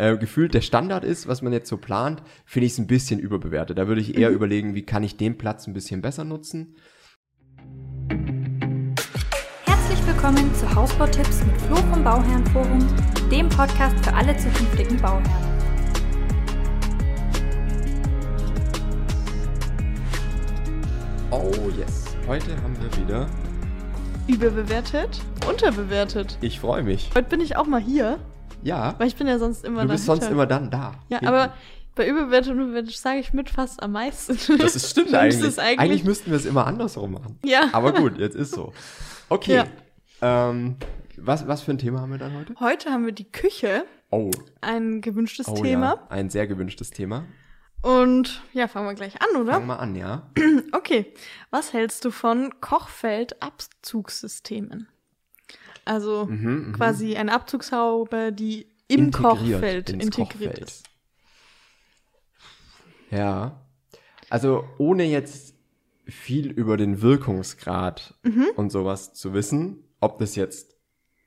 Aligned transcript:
äh, 0.00 0.16
gefühlt 0.18 0.54
der 0.54 0.60
Standard 0.60 1.04
ist, 1.04 1.26
was 1.28 1.42
man 1.42 1.52
jetzt 1.52 1.68
so 1.68 1.76
plant, 1.76 2.22
finde 2.44 2.66
ich 2.66 2.72
es 2.72 2.78
ein 2.78 2.86
bisschen 2.86 3.18
überbewertet. 3.20 3.78
Da 3.78 3.88
würde 3.88 4.00
ich 4.00 4.16
eher 4.16 4.30
Mhm. 4.30 4.36
überlegen, 4.36 4.74
wie 4.74 4.82
kann 4.84 5.02
ich 5.02 5.16
den 5.16 5.36
Platz 5.38 5.66
ein 5.66 5.72
bisschen 5.74 6.00
besser 6.02 6.24
nutzen. 6.24 6.76
Herzlich 9.64 10.06
willkommen 10.06 10.54
zu 10.54 10.72
Hausbautipps 10.74 11.44
mit 11.44 11.60
Flo 11.62 11.76
vom 11.76 12.02
Bauherrenforum, 12.04 12.86
dem 13.30 13.48
Podcast 13.48 13.96
für 14.04 14.14
alle 14.14 14.36
zukünftigen 14.36 14.96
Bauherren. 15.00 15.52
Oh 21.30 21.50
yes, 21.78 22.04
heute 22.26 22.54
haben 22.62 22.76
wir 22.80 22.96
wieder. 23.02 23.26
Überbewertet, 24.28 25.20
unterbewertet. 25.48 26.38
Ich 26.40 26.60
freue 26.60 26.82
mich. 26.82 27.10
Heute 27.14 27.28
bin 27.28 27.40
ich 27.40 27.56
auch 27.56 27.66
mal 27.66 27.80
hier, 27.80 28.18
Ja, 28.62 28.94
weil 28.98 29.08
ich 29.08 29.16
bin 29.16 29.26
ja 29.26 29.38
sonst 29.38 29.64
immer 29.64 29.82
du 29.82 29.88
bist 29.88 30.08
dahinter. 30.08 30.26
sonst 30.26 30.32
immer 30.32 30.46
dann 30.46 30.70
da. 30.70 30.92
Ja, 31.08 31.18
Hinten. 31.18 31.26
aber 31.34 31.52
bei 31.94 32.08
überbewertet 32.08 32.52
und 32.52 32.60
unterbewertet 32.60 32.94
sage 32.96 33.18
ich 33.18 33.32
mit 33.32 33.50
fast 33.50 33.82
am 33.82 33.92
meisten. 33.92 34.38
Das 34.58 34.76
ist 34.76 34.90
stimmt 34.90 35.14
eigentlich. 35.22 35.42
ist 35.42 35.58
eigentlich. 35.58 35.78
eigentlich- 35.80 36.04
müssten 36.04 36.30
wir 36.30 36.36
es 36.36 36.46
immer 36.46 36.66
andersrum 36.66 37.12
machen. 37.12 37.38
Ja. 37.44 37.68
Aber 37.72 37.92
gut, 37.92 38.18
jetzt 38.18 38.36
ist 38.36 38.54
so. 38.54 38.72
Okay. 39.28 39.56
Ja. 39.56 39.66
Ähm, 40.50 40.76
was, 41.16 41.46
was 41.46 41.62
für 41.62 41.72
ein 41.72 41.78
Thema 41.78 42.00
haben 42.00 42.10
wir 42.12 42.18
dann 42.18 42.34
heute? 42.36 42.54
Heute 42.60 42.90
haben 42.90 43.04
wir 43.04 43.12
die 43.12 43.30
Küche, 43.30 43.84
Oh, 44.10 44.30
ein 44.60 45.00
gewünschtes 45.00 45.48
oh 45.48 45.54
Thema. 45.54 45.94
ja, 45.94 46.06
ein 46.10 46.30
sehr 46.30 46.46
gewünschtes 46.46 46.90
Thema. 46.90 47.24
Und 47.82 48.42
ja, 48.52 48.68
fangen 48.68 48.86
wir 48.86 48.94
gleich 48.94 49.14
an, 49.20 49.40
oder? 49.40 49.54
Fang 49.54 49.66
mal 49.66 49.76
an, 49.76 49.96
ja. 49.96 50.30
Okay. 50.72 51.12
Was 51.50 51.72
hältst 51.72 52.04
du 52.04 52.10
von 52.10 52.52
Kochfeldabzugssystemen? 52.60 54.88
Also 55.84 56.26
Mhm, 56.26 56.72
quasi 56.76 57.16
eine 57.16 57.32
Abzugshaube, 57.32 58.32
die 58.32 58.66
im 58.88 59.10
Kochfeld 59.10 59.90
integriert 59.90 60.28
Kochfeld. 60.54 60.58
ist. 60.58 60.84
Ja. 63.10 63.60
Also 64.30 64.64
ohne 64.78 65.04
jetzt 65.04 65.54
viel 66.06 66.50
über 66.50 66.76
den 66.76 67.00
Wirkungsgrad 67.02 68.14
Mhm. 68.22 68.48
und 68.56 68.70
sowas 68.70 69.12
zu 69.14 69.34
wissen, 69.34 69.84
ob 70.00 70.18
das 70.18 70.34
jetzt 70.36 70.76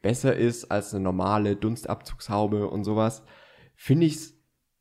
besser 0.02 0.36
ist 0.36 0.66
als 0.72 0.94
eine 0.94 1.04
normale 1.04 1.56
Dunstabzugshaube 1.56 2.68
und 2.70 2.84
sowas, 2.84 3.24
finde 3.76 4.06
ich 4.06 4.16
es 4.16 4.34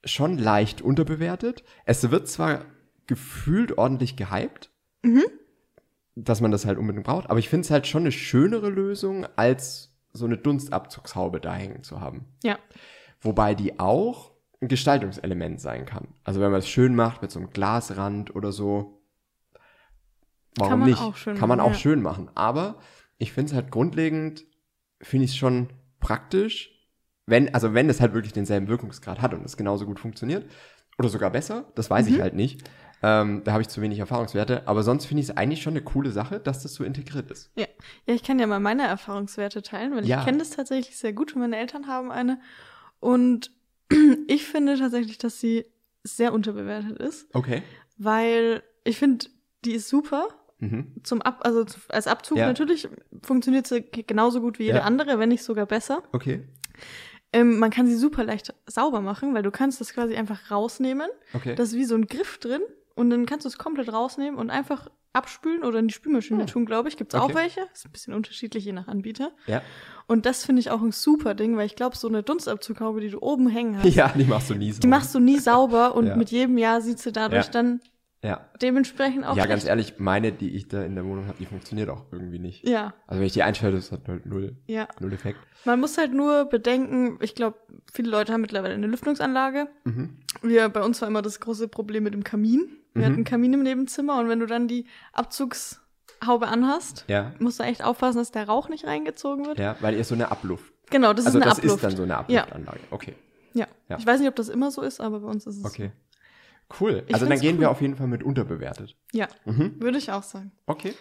schon 0.05 0.36
leicht 0.39 0.83
unterbewertet. 0.83 1.64
Es 1.86 2.11
wird 2.11 2.28
zwar 2.28 2.64
gefühlt 3.06 3.78
ordentlich 3.78 4.17
gehypt, 4.17 4.70
Mhm. 5.02 5.22
Dass 6.17 6.41
man 6.41 6.51
das 6.51 6.65
halt 6.67 6.79
unbedingt 6.79 7.05
braucht, 7.07 7.29
aber 7.31 7.39
ich 7.39 7.48
finde 7.48 7.65
es 7.65 7.70
halt 7.70 7.87
schon 7.87 8.03
eine 8.03 8.12
schönere 8.12 8.69
Lösung, 8.70 9.27
als 9.37 9.97
so 10.12 10.27
eine 10.27 10.37
Dunstabzugshaube 10.39 11.41
da 11.41 11.55
hängen 11.55 11.83
zu 11.83 12.01
haben. 12.01 12.27
Ja. 12.45 12.59
Wobei 13.20 13.55
die 13.55 13.81
auch 13.81 14.33
ein 14.61 14.69
Gestaltungselement 14.69 15.61
sein 15.61 15.87
kann. 15.87 16.09
Also 16.23 16.41
wenn 16.41 16.51
man 16.53 16.61
es 16.61 16.69
schön 16.69 16.95
macht 16.95 17.23
mit 17.23 17.31
so 17.31 17.41
einem 17.41 17.51
Glasrand 17.51 18.35
oder 18.37 18.53
so, 18.53 19.03
warum 20.57 20.70
Kann 20.70 20.79
man 20.81 20.89
nicht? 20.91 21.01
auch 21.01 21.17
schön 21.17 21.37
kann 21.37 21.48
man 21.48 21.59
machen, 21.59 21.69
auch 21.69 21.73
ja. 21.75 21.79
schön 21.79 22.03
machen. 22.03 22.31
Aber 22.35 22.77
ich 23.19 23.33
finde 23.33 23.51
es 23.51 23.55
halt 23.55 23.70
grundlegend, 23.70 24.45
finde 25.01 25.25
ich 25.25 25.33
es 25.33 25.37
schon 25.37 25.69
praktisch, 26.01 26.70
wenn, 27.27 27.53
also 27.55 27.75
wenn 27.75 27.89
es 27.89 28.01
halt 28.01 28.15
wirklich 28.15 28.33
denselben 28.33 28.69
Wirkungsgrad 28.69 29.20
hat 29.20 29.35
und 29.35 29.45
es 29.45 29.57
genauso 29.57 29.87
gut 29.87 29.98
funktioniert. 29.98 30.48
Oder 30.97 31.09
sogar 31.09 31.31
besser, 31.31 31.65
das 31.75 31.91
weiß 31.91 32.07
Mhm. 32.09 32.15
ich 32.15 32.20
halt 32.20 32.35
nicht. 32.35 32.62
Ähm, 33.03 33.42
da 33.45 33.53
habe 33.53 33.62
ich 33.62 33.69
zu 33.69 33.81
wenig 33.83 33.98
Erfahrungswerte. 33.98 34.67
Aber 34.67 34.83
sonst 34.83 35.06
finde 35.06 35.23
ich 35.23 35.28
es 35.28 35.37
eigentlich 35.37 35.62
schon 35.62 35.75
eine 35.75 35.83
coole 35.83 36.11
Sache, 36.11 36.41
dass 36.41 36.62
das 36.62 36.75
so 36.75 36.84
integriert 36.84 37.31
ist. 37.31 37.51
Ja. 37.56 37.67
ja, 38.06 38.14
ich 38.14 38.23
kann 38.23 38.39
ja 38.39 38.47
mal 38.47 38.61
meine 38.61 38.86
Erfahrungswerte 38.86 39.62
teilen, 39.62 39.95
weil 39.95 40.06
Ja. 40.06 40.20
ich 40.20 40.25
kenne 40.25 40.39
das 40.39 40.51
tatsächlich 40.51 40.97
sehr 40.97 41.12
gut. 41.12 41.34
Meine 41.36 41.56
Eltern 41.56 41.86
haben 41.86 42.11
eine. 42.11 42.41
Und 43.01 43.51
ich 44.27 44.45
finde 44.47 44.78
tatsächlich, 44.78 45.19
dass 45.19 45.41
sie 45.41 45.67
sehr 46.03 46.33
unterbewertet 46.33 46.98
ist, 46.98 47.27
Okay. 47.34 47.62
weil 47.98 48.62
ich 48.84 48.98
finde, 48.98 49.27
die 49.64 49.73
ist 49.73 49.89
super. 49.89 50.29
Mhm. 50.58 50.92
Zum 51.03 51.20
Ab 51.23 51.41
also 51.45 51.64
als 51.89 52.07
Abzug 52.07 52.39
Ja. 52.39 52.47
natürlich 52.47 52.89
funktioniert 53.23 53.67
sie 53.67 53.83
genauso 53.83 54.41
gut 54.41 54.58
wie 54.58 54.64
jede 54.64 54.79
Ja. 54.79 54.85
andere, 54.85 55.18
wenn 55.18 55.29
nicht 55.30 55.42
sogar 55.42 55.67
besser. 55.67 56.02
Okay. 56.13 56.45
Ähm, 57.33 57.58
man 57.58 57.70
kann 57.70 57.86
sie 57.86 57.97
super 57.97 58.23
leicht 58.24 58.55
sauber 58.67 59.01
machen, 59.01 59.35
weil 59.35 59.42
du 59.42 59.51
kannst 59.51 59.80
das 59.80 59.92
quasi 59.92 60.14
einfach 60.14 60.51
rausnehmen. 60.51 61.08
Okay. 61.33 61.55
Da 61.57 61.63
ist 61.64 61.74
wie 61.74 61.85
so 61.85 61.97
ein 61.97 62.07
Griff 62.07 62.39
drin 62.39 62.63
und 62.94 63.10
dann 63.10 63.27
kannst 63.27 63.44
du 63.44 63.48
es 63.48 63.58
komplett 63.58 63.92
rausnehmen 63.92 64.38
und 64.38 64.50
einfach 64.50 64.88
abspülen 65.12 65.62
oder 65.62 65.78
in 65.78 65.86
die 65.88 65.94
Spülmaschine 65.94 66.40
Hm. 66.40 66.46
tun, 66.48 66.66
glaube 66.66 66.88
ich. 66.88 66.96
Gibt 66.96 67.14
es 67.14 67.20
Okay. 67.20 67.32
auch 67.32 67.36
welche. 67.36 67.60
Ist 67.72 67.86
ein 67.86 67.92
bisschen 67.92 68.14
unterschiedlich 68.14 68.64
je 68.64 68.72
nach 68.72 68.88
Anbieter. 68.88 69.30
ja. 69.46 69.62
Und 70.06 70.27
das 70.27 70.44
finde 70.44 70.60
ich 70.60 70.70
auch 70.70 70.82
ein 70.82 70.92
super 70.92 71.34
Ding, 71.34 71.56
weil 71.56 71.64
ich 71.66 71.77
glaube, 71.77 71.96
so 71.96 72.08
eine 72.08 72.22
Dunstabzughaube, 72.22 73.00
die 73.00 73.08
du 73.10 73.20
oben 73.22 73.48
hängen 73.48 73.78
hast, 73.78 73.84
Ja, 73.94 74.08
die 74.14 74.24
machst 74.24 74.50
du 74.50 74.55
nie 74.55 74.70
so. 74.72 74.80
die 74.80 74.86
machst 74.86 75.14
du 75.14 75.18
nie 75.20 75.38
sauber 75.38 75.94
und 75.96 76.06
Ja. 76.08 76.16
mit 76.16 76.30
jedem 76.30 76.58
Jahr 76.58 76.80
sieht 76.82 76.98
sie 76.98 77.10
dadurch 77.12 77.46
Ja. 77.46 77.52
dann 77.52 77.80
Ja. 78.22 78.48
dementsprechend 78.60 79.24
auch 79.24 79.36
ja, 79.36 79.46
ganz 79.46 79.64
ehrlich, 79.64 79.94
meine, 79.98 80.32
die 80.32 80.50
ich 80.56 80.68
da 80.68 80.82
in 80.82 80.94
der 80.94 81.05
Wohnung 81.06 81.26
habe, 81.26 81.38
die 81.38 81.46
funktioniert 81.46 81.88
auch 81.90 82.05
irgendwie 82.12 82.38
nicht. 82.38 82.68
Ja, 82.68 82.92
Also 83.06 83.20
wenn 83.20 83.26
ich 83.26 83.32
die 83.34 83.42
einschalte, 83.44 83.76
ist 83.78 83.92
das 83.92 84.00
halt 84.06 84.26
null, 84.26 84.56
ja. 84.66 84.88
null 85.00 85.12
Effekt. 85.12 85.38
Man 85.64 85.78
muss 85.80 85.96
halt 85.96 86.12
nur 86.12 86.44
bedenken, 86.46 87.18
ich 87.22 87.34
glaube, 87.34 87.56
viele 87.92 88.11
Leute 88.11 88.32
haben 88.32 88.40
mittlerweile 88.42 88.74
eine 88.74 88.86
Lüftungsanlage. 88.88 89.68
Mhm. 89.84 90.18
Wir, 90.42 90.68
bei 90.68 90.82
uns 90.82 91.00
war 91.00 91.08
immer 91.08 91.22
das 91.22 91.38
große 91.40 91.68
Problem 91.68 92.02
mit 92.02 92.12
dem 92.14 92.24
Kamin. 92.24 92.68
Wir 92.94 93.00
Mhm. 93.00 93.05
hatten 93.05 93.14
einen 93.16 93.24
Kamin 93.24 93.52
im 93.55 93.62
Nebenzimmer 93.62 94.18
und 94.20 94.28
wenn 94.28 94.40
du 94.40 94.46
dann 94.46 94.68
die 94.68 94.86
Abzugshaube 95.12 96.46
anhast, 96.48 97.05
Ja. 97.08 97.32
musst 97.40 97.58
du 97.60 97.64
echt 97.64 97.82
aufpassen, 97.84 98.18
dass 98.18 98.30
der 98.30 98.46
Rauch 98.46 98.68
nicht 98.68 98.86
reingezogen 98.86 99.46
wird. 99.46 99.58
Ja, 99.58 99.77
weil 99.80 99.94
ihr 99.96 100.05
so 100.05 100.14
eine 100.14 100.30
Abluft. 100.30 100.72
Genau, 100.90 101.12
das 101.12 101.27
also 101.27 101.38
ist 101.38 101.42
eine 101.42 101.50
das 101.50 101.58
Abluft. 101.58 101.77
ist 101.77 101.84
dann 101.84 101.96
so 101.96 102.02
eine 102.05 102.16
Abluftanlage. 102.16 102.80
Okay. 102.90 103.14
ja. 103.55 103.66
Ja. 103.88 103.98
Ich 103.98 104.06
weiß 104.06 104.20
nicht, 104.20 104.28
ob 104.28 104.36
das 104.36 104.48
immer 104.48 104.70
so 104.70 104.82
ist, 104.82 105.00
aber 105.00 105.20
bei 105.20 105.28
uns 105.28 105.46
ist 105.46 105.58
es 105.58 105.64
Okay. 105.64 105.92
Cool. 106.80 107.05
Ich 107.06 107.14
also 107.14 107.27
dann 107.27 107.38
gehen 107.40 107.56
cool. 107.56 107.60
wir 107.62 107.70
auf 107.70 107.80
jeden 107.82 107.94
Fall 107.96 108.06
mit 108.06 108.22
unterbewertet. 108.22 108.96
Ja, 109.12 109.28
Mhm. 109.44 109.80
würde 109.80 109.98
ich 109.98 110.11
auch 110.12 110.22
sagen. 110.22 110.50
Okay. 110.66 110.94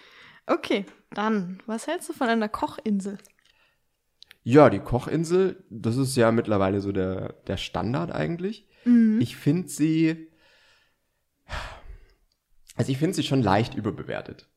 Okay, 0.45 0.85
dann, 1.11 1.61
was 1.67 1.87
hältst 1.87 2.09
du 2.09 2.13
von 2.13 2.27
einer 2.27 2.49
Kochinsel? 2.49 3.17
Ja, 4.43 4.69
die 4.69 4.79
Kochinsel, 4.79 5.63
das 5.69 5.95
ist 5.95 6.17
ja 6.17 6.33
mittlerweile 6.33 6.81
so 6.81 6.91
der, 6.91 7.33
der 7.47 7.55
Standard 7.55 8.11
eigentlich. 8.11 8.67
Mhm. 8.83 9.21
Ich 9.21 9.37
finde 9.37 9.69
sie, 9.69 10.27
also 12.75 12.91
ich 12.91 12.97
finde 12.97 13.13
sie 13.16 13.23
schon 13.23 13.41
leicht 13.41 13.75
überbewertet, 13.75 14.50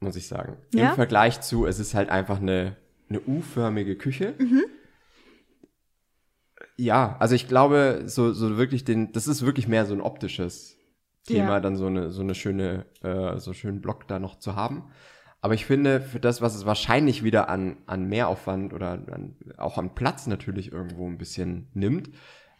muss 0.00 0.16
ich 0.16 0.26
sagen. 0.28 0.56
Ja? 0.74 0.90
Im 0.90 0.94
Vergleich 0.94 1.40
zu, 1.40 1.66
es 1.66 1.78
ist 1.78 1.94
halt 1.94 2.08
einfach 2.10 2.40
eine, 2.40 2.76
eine 3.08 3.20
U-förmige 3.20 3.96
Küche. 3.96 4.34
Mhm. 4.38 4.64
Ja, 6.76 7.16
also 7.18 7.34
ich 7.34 7.48
glaube, 7.48 8.02
so, 8.06 8.32
so 8.32 8.56
wirklich 8.56 8.84
den, 8.84 9.12
das 9.12 9.26
ist 9.26 9.44
wirklich 9.44 9.68
mehr 9.68 9.84
so 9.86 9.94
ein 9.94 10.00
optisches 10.00 10.76
Thema, 11.26 11.54
Ja. 11.54 11.60
dann 11.60 11.76
so 11.76 11.86
eine, 11.86 12.10
so 12.10 12.22
eine 12.22 12.34
schöne, 12.34 12.86
äh, 13.02 13.38
so 13.38 13.50
einen 13.50 13.54
schönen 13.54 13.80
Block 13.80 14.08
da 14.08 14.18
noch 14.18 14.38
zu 14.38 14.56
haben. 14.56 14.90
Aber 15.42 15.54
ich 15.54 15.64
finde, 15.64 16.00
für 16.00 16.20
das, 16.20 16.42
was 16.42 16.54
es 16.54 16.66
wahrscheinlich 16.66 17.22
wieder 17.22 17.48
an, 17.48 17.78
an 17.86 18.06
Mehraufwand 18.08 18.74
oder 18.74 18.90
an, 18.92 19.36
auch 19.56 19.78
an 19.78 19.94
Platz 19.94 20.26
natürlich 20.26 20.72
irgendwo 20.72 21.06
ein 21.08 21.18
bisschen 21.18 21.68
nimmt, 21.72 22.10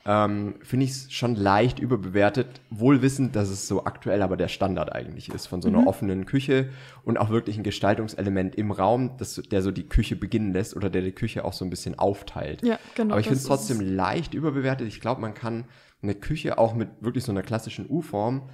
ähm, 0.07 0.55
finde 0.63 0.85
ich 0.85 0.93
es 0.93 1.13
schon 1.13 1.35
leicht 1.35 1.79
überbewertet, 1.79 2.63
wohl 2.71 3.03
wissend, 3.03 3.37
dass 3.37 3.51
es 3.51 3.69
so 3.69 3.85
aktuell 3.85 4.23
aber 4.23 4.37
der 4.37 4.49
Standard 4.49 4.93
eigentlich 4.93 5.29
ist 5.29 5.47
von 5.47 5.61
so 5.61 5.69
einer 5.69 5.87
offenen 5.87 6.25
Küche 6.25 6.71
und 7.05 7.19
auch 7.19 7.29
wirklich 7.29 7.59
ein 7.59 7.63
Gestaltungselement 7.63 8.55
im 8.55 8.73
Raum, 8.73 9.17
das, 9.19 9.35
der 9.51 9.61
so 9.61 9.71
die 9.71 9.89
Küche 9.89 10.17
beginnen 10.17 10.53
lässt 10.55 10.75
oder 10.75 10.89
der 10.89 11.03
die 11.03 11.13
Küche 11.13 11.45
auch 11.45 11.53
so 11.53 11.65
ein 11.67 11.71
bisschen 11.71 11.99
aufteilt. 11.99 12.63
Ja, 12.63 12.79
genau. 12.95 13.13
aber 13.13 13.21
ich 13.21 13.27
finde 13.27 13.41
es 13.41 13.47
trotzdem 13.47 13.81
leicht 13.81 14.33
überbewertet. 14.33 14.89
Ich 14.89 15.01
glaube, 15.01 15.21
man 15.21 15.35
kann 15.35 15.67
eine 16.03 16.15
Küche 16.15 16.57
auch 16.57 16.75
mit 16.75 16.89
wirklich 17.01 17.25
so 17.25 17.33
einer 17.33 17.43
klassischen 17.43 17.87
U-Form 17.89 18.49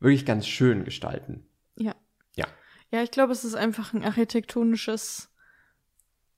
wirklich 0.00 0.26
ganz 0.26 0.46
schön 0.46 0.84
gestalten. 0.84 1.46
Ja. 1.76 1.94
Ja. 2.36 2.46
Ja, 2.90 3.02
ich 3.02 3.10
glaube, 3.10 3.32
es 3.32 3.44
ist 3.44 3.54
einfach 3.54 3.94
ein 3.94 4.04
architektonisches. 4.04 5.30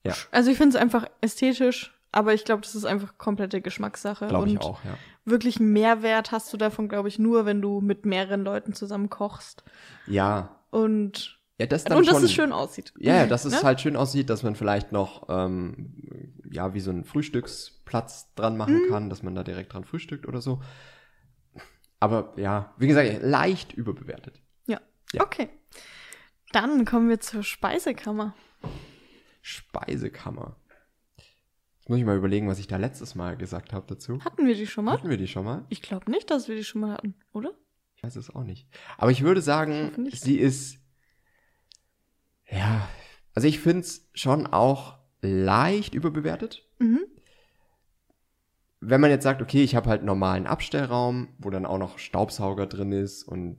Ja. 0.04 0.14
Also 0.30 0.50
ich 0.50 0.56
finde 0.56 0.76
es 0.76 0.82
einfach 0.82 1.06
ästhetisch, 1.20 1.91
aber 2.12 2.34
ich 2.34 2.44
glaube, 2.44 2.62
das 2.62 2.74
ist 2.74 2.84
einfach 2.84 3.18
komplette 3.18 3.60
Geschmackssache. 3.60 4.28
Glaube 4.28 4.46
ich 4.48 4.52
Und 4.54 4.62
auch, 4.62 4.84
ja. 4.84 4.96
Wirklich 5.24 5.58
Mehrwert 5.60 6.30
hast 6.32 6.52
du 6.52 6.56
davon, 6.56 6.88
glaube 6.88 7.08
ich, 7.08 7.18
nur, 7.18 7.46
wenn 7.46 7.60
du 7.62 7.80
mit 7.80 8.06
mehreren 8.06 8.44
Leuten 8.44 8.72
zusammen 8.74 9.08
kochst. 9.10 9.64
Ja. 10.06 10.60
Und, 10.70 11.38
Ja, 11.58 11.66
das 11.66 11.84
dann 11.84 11.98
und 11.98 12.06
dass 12.06 12.16
schon. 12.16 12.24
es 12.24 12.32
schön 12.32 12.52
aussieht. 12.52 12.92
Ja, 12.98 13.16
ja, 13.16 13.26
dass 13.26 13.44
es 13.44 13.52
Ne? 13.54 13.62
halt 13.62 13.80
schön 13.80 13.96
aussieht, 13.96 14.30
dass 14.30 14.42
man 14.42 14.54
vielleicht 14.56 14.90
noch, 14.92 15.26
ähm, 15.28 15.94
ja, 16.50 16.74
wie 16.74 16.80
so 16.80 16.90
einen 16.90 17.04
Frühstücksplatz 17.04 18.34
dran 18.34 18.56
machen 18.56 18.86
Mhm. 18.86 18.88
kann, 18.90 19.10
dass 19.10 19.22
man 19.22 19.34
da 19.34 19.42
direkt 19.42 19.72
dran 19.72 19.84
frühstückt 19.84 20.26
oder 20.26 20.40
so. 20.40 20.60
Aber 22.00 22.32
ja, 22.36 22.74
wie 22.78 22.88
gesagt, 22.88 23.20
leicht 23.22 23.72
überbewertet. 23.72 24.40
Ja. 24.66 24.80
Ja. 25.12 25.22
Okay. 25.22 25.48
Dann 26.52 26.84
kommen 26.84 27.08
wir 27.08 27.20
zur 27.20 27.42
Speisekammer. 27.44 28.34
Speisekammer. 29.40 30.56
Jetzt 31.82 31.88
muss 31.88 31.98
ich 31.98 32.04
mal 32.04 32.16
überlegen, 32.16 32.46
was 32.46 32.60
ich 32.60 32.68
da 32.68 32.76
letztes 32.76 33.16
Mal 33.16 33.36
gesagt 33.36 33.72
habe 33.72 33.84
dazu. 33.88 34.20
Hatten 34.24 34.46
wir 34.46 34.54
die 34.54 34.68
schon 34.68 34.84
mal? 34.84 34.92
Hatten 34.92 35.10
wir 35.10 35.16
die 35.16 35.26
schon 35.26 35.44
mal? 35.44 35.64
Ich 35.68 35.82
glaube 35.82 36.08
nicht, 36.12 36.30
dass 36.30 36.46
wir 36.46 36.54
die 36.54 36.62
schon 36.62 36.80
mal 36.80 36.92
hatten, 36.92 37.16
oder? 37.32 37.54
Ich 37.96 38.04
weiß 38.04 38.14
es 38.14 38.30
auch 38.30 38.44
nicht. 38.44 38.68
Aber 38.98 39.10
ich 39.10 39.22
würde 39.22 39.42
sagen, 39.42 39.92
nicht. 40.00 40.22
sie 40.22 40.38
ist. 40.38 40.78
Ja, 42.48 42.88
also 43.34 43.48
ich 43.48 43.58
finde 43.58 43.80
es 43.80 44.08
schon 44.14 44.46
auch 44.46 44.96
leicht 45.22 45.94
überbewertet. 45.94 46.64
Mhm. 46.78 47.00
wenn 48.80 49.00
man 49.00 49.10
jetzt 49.10 49.22
sagt, 49.24 49.42
okay, 49.42 49.62
ich 49.64 49.74
habe 49.74 49.88
halt 49.90 50.00
einen 50.00 50.06
normalen 50.06 50.46
Abstellraum, 50.46 51.28
wo 51.38 51.50
dann 51.50 51.66
auch 51.66 51.78
noch 51.78 51.98
Staubsauger 51.98 52.66
drin 52.66 52.92
ist 52.92 53.24
und 53.24 53.58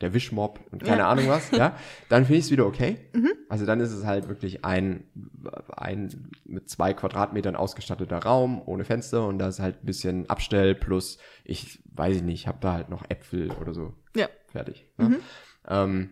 der 0.00 0.12
Wischmob 0.12 0.60
und 0.72 0.82
keine 0.82 0.98
Ja. 0.98 1.08
Ahnung 1.08 1.28
was, 1.28 1.50
ja, 1.52 1.76
dann 2.08 2.24
finde 2.24 2.38
ich 2.38 2.46
es 2.46 2.50
wieder 2.50 2.66
okay. 2.66 2.98
Also 3.48 3.64
dann 3.66 3.78
ist 3.80 3.92
es 3.92 4.04
halt 4.04 4.28
wirklich 4.28 4.64
ein, 4.64 5.04
ein 5.76 6.30
mit 6.44 6.68
zwei 6.68 6.92
Quadratmetern 6.94 7.54
ausgestatteter 7.56 8.18
Raum 8.18 8.60
ohne 8.66 8.84
Fenster 8.84 9.26
und 9.26 9.38
da 9.38 9.48
ist 9.48 9.60
halt 9.60 9.82
ein 9.82 9.86
bisschen 9.86 10.28
Abstell 10.28 10.74
plus, 10.74 11.18
ich 11.44 11.80
weiß 11.94 12.16
ich 12.16 12.22
nicht, 12.22 12.40
ich 12.40 12.48
habe 12.48 12.58
da 12.60 12.72
halt 12.72 12.88
noch 12.88 13.04
Äpfel 13.08 13.52
oder 13.52 13.72
so 13.72 13.94
Ja. 14.16 14.28
fertig. 14.48 14.86
Ne? 14.98 15.18
Ähm, 15.68 16.10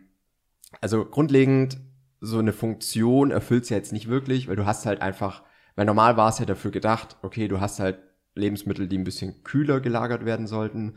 also 0.81 1.05
grundlegend 1.05 1.79
so 2.21 2.39
eine 2.39 2.53
Funktion 2.53 3.33
erfüllt 3.33 3.65
es 3.65 3.71
ja 3.71 3.77
jetzt 3.77 3.93
nicht 3.93 4.09
wirklich, 4.09 4.47
weil 4.49 4.57
du 4.57 4.65
hast 4.65 4.87
halt 4.87 5.03
einfach, 5.03 5.43
weil 5.75 5.87
normal 5.87 6.17
war 6.17 6.29
es 6.29 6.39
ja 6.39 6.45
dafür 6.45 6.71
gedacht, 6.71 7.17
okay, 7.23 7.49
du 7.49 7.61
hast 7.61 7.81
halt 7.81 7.99
Lebensmittel, 8.37 8.87
die 8.87 8.97
ein 8.97 9.05
bisschen 9.05 9.43
kühler 9.43 9.81
gelagert 9.81 10.25
werden 10.25 10.47
sollten, 10.47 10.95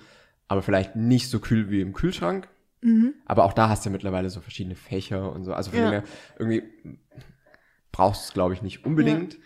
aber 0.47 0.61
vielleicht 0.61 0.95
nicht 0.95 1.29
so 1.29 1.39
kühl 1.39 1.69
wie 1.71 1.81
im 1.81 1.93
Kühlschrank. 1.93 2.47
Aber 3.25 3.43
auch 3.45 3.53
da 3.53 3.69
hast 3.69 3.83
du 3.85 3.89
ja 3.89 3.91
mittlerweile 3.91 4.29
so 4.29 4.41
verschiedene 4.41 4.75
Fächer 4.75 5.31
und 5.31 5.43
so. 5.43 5.53
Also 5.53 5.71
von 5.71 5.79
Ja. 5.79 5.85
dem 5.85 5.91
her, 5.91 6.03
irgendwie 6.37 6.63
brauchst 7.91 8.21
du 8.23 8.27
es, 8.29 8.33
glaube 8.33 8.53
ich, 8.53 8.61
nicht 8.61 8.85
unbedingt. 8.85 9.37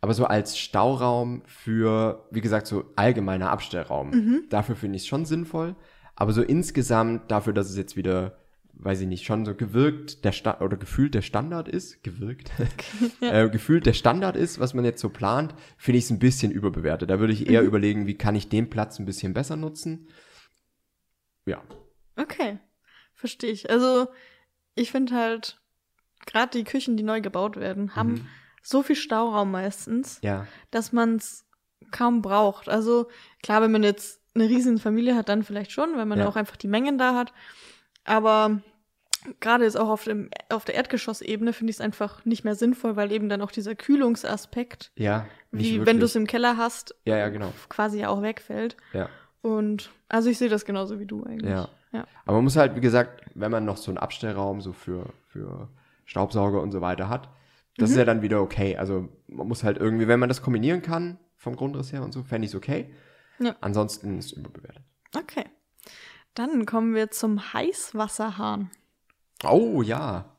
Aber 0.00 0.14
so 0.14 0.26
als 0.26 0.58
Stauraum 0.58 1.42
für, 1.46 2.28
wie 2.30 2.40
gesagt, 2.40 2.66
so 2.68 2.84
allgemeiner 2.94 3.50
Abstellraum, 3.50 4.46
dafür 4.48 4.76
finde 4.76 4.96
ich 4.96 5.02
es 5.02 5.08
schon 5.08 5.24
sinnvoll. 5.24 5.74
Aber 6.14 6.32
so 6.32 6.42
insgesamt 6.42 7.30
dafür, 7.30 7.52
dass 7.52 7.68
es 7.70 7.76
jetzt 7.76 7.96
wieder, 7.96 8.38
weiß 8.74 9.00
ich 9.00 9.08
nicht, 9.08 9.24
schon 9.24 9.44
so 9.44 9.54
gewirkt 9.56 10.24
der 10.24 10.30
Sta 10.32 10.60
oder 10.60 10.76
gefühlt 10.76 11.14
der 11.14 11.22
Standard 11.22 11.68
ist, 11.68 12.04
gewirkt, 12.04 12.52
äh, 13.20 13.48
gefühlt 13.48 13.86
der 13.86 13.92
Standard 13.92 14.36
ist, 14.36 14.60
was 14.60 14.74
man 14.74 14.84
jetzt 14.84 15.00
so 15.00 15.08
plant, 15.08 15.54
finde 15.76 15.98
ich 15.98 16.04
es 16.04 16.10
ein 16.10 16.18
bisschen 16.20 16.52
überbewertet. 16.52 17.10
Da 17.10 17.18
würde 17.18 17.32
ich 17.32 17.48
eher 17.48 17.62
überlegen, 17.62 18.06
wie 18.06 18.14
kann 18.14 18.36
ich 18.36 18.48
den 18.48 18.70
Platz 18.70 19.00
ein 19.00 19.04
bisschen 19.06 19.32
besser 19.34 19.56
nutzen. 19.56 20.08
Ja. 21.46 21.62
Okay, 22.16 22.58
verstehe 23.18 23.50
ich. 23.50 23.68
Also 23.70 24.08
ich 24.74 24.90
finde 24.90 25.14
halt, 25.14 25.60
gerade 26.26 26.56
die 26.56 26.64
Küchen, 26.64 26.96
die 26.96 27.02
neu 27.02 27.20
gebaut 27.20 27.56
werden, 27.56 27.94
haben 27.96 28.12
Mhm. 28.12 28.26
so 28.62 28.82
viel 28.82 28.96
Stauraum 28.96 29.50
meistens, 29.50 30.20
Ja. 30.22 30.46
dass 30.70 30.92
man 30.92 31.16
es 31.16 31.44
kaum 31.90 32.22
braucht. 32.22 32.68
Also 32.68 33.08
klar, 33.42 33.60
wenn 33.62 33.72
man 33.72 33.82
jetzt 33.82 34.20
eine 34.34 34.48
riesen 34.48 34.78
Familie 34.78 35.16
hat, 35.16 35.28
dann 35.28 35.42
vielleicht 35.42 35.72
schon, 35.72 35.96
weil 35.96 36.06
man 36.06 36.18
Ja. 36.20 36.28
auch 36.28 36.36
einfach 36.36 36.56
die 36.56 36.68
Mengen 36.68 36.96
da 36.98 37.14
hat. 37.14 37.32
Aber 38.04 38.60
gerade 39.40 39.64
jetzt 39.64 39.76
auch 39.76 39.88
auf, 39.88 40.04
dem, 40.04 40.30
auf 40.48 40.64
der 40.64 40.76
Erdgeschossebene 40.76 41.52
finde 41.52 41.70
ich 41.70 41.76
es 41.76 41.80
einfach 41.80 42.24
nicht 42.24 42.44
mehr 42.44 42.54
sinnvoll, 42.54 42.94
weil 42.96 43.10
eben 43.10 43.28
dann 43.28 43.42
auch 43.42 43.50
dieser 43.50 43.74
Kühlungsaspekt, 43.74 44.92
Ja. 44.96 45.26
wie 45.50 45.84
wenn 45.84 45.98
du 45.98 46.04
es 46.04 46.14
im 46.14 46.26
Keller 46.26 46.56
hast, 46.56 46.94
Ja, 47.04 47.16
ja, 47.16 47.28
genau. 47.30 47.52
quasi 47.68 48.04
auch 48.04 48.22
wegfällt. 48.22 48.76
Ja. 48.92 49.08
Und 49.42 49.90
also 50.08 50.30
ich 50.30 50.38
sehe 50.38 50.48
das 50.48 50.64
genauso 50.64 51.00
wie 51.00 51.06
du 51.06 51.24
eigentlich. 51.24 51.50
Ja. 51.50 51.68
Ja. 51.92 52.06
Aber 52.24 52.36
man 52.36 52.44
muss 52.44 52.56
halt, 52.56 52.76
wie 52.76 52.80
gesagt, 52.80 53.22
wenn 53.34 53.50
man 53.50 53.64
noch 53.64 53.76
so 53.76 53.90
einen 53.90 53.98
Abstellraum 53.98 54.60
so 54.60 54.72
für, 54.72 55.06
für 55.26 55.68
Staubsauger 56.04 56.60
und 56.60 56.72
so 56.72 56.80
weiter 56.80 57.08
hat, 57.08 57.28
das 57.76 57.90
ist 57.90 57.96
ja 57.96 58.04
dann 58.04 58.22
wieder 58.22 58.42
okay. 58.42 58.76
Also 58.76 59.08
man 59.28 59.46
muss 59.46 59.62
halt 59.62 59.78
irgendwie, 59.78 60.08
wenn 60.08 60.18
man 60.18 60.28
das 60.28 60.42
kombinieren 60.42 60.82
kann, 60.82 61.18
vom 61.36 61.54
Grundriss 61.54 61.92
her 61.92 62.02
und 62.02 62.12
so, 62.12 62.24
fände 62.24 62.44
ich 62.46 62.52
es 62.52 62.56
okay. 62.56 62.92
Ja. 63.38 63.54
Ansonsten 63.60 64.18
ist 64.18 64.26
es 64.26 64.32
überbewertet. 64.32 64.82
Okay. 65.16 65.44
Dann 66.34 66.66
kommen 66.66 66.94
wir 66.94 67.10
zum 67.10 67.52
Heißwasserhahn. 67.52 68.70
Oh 69.44 69.82
ja, 69.82 70.36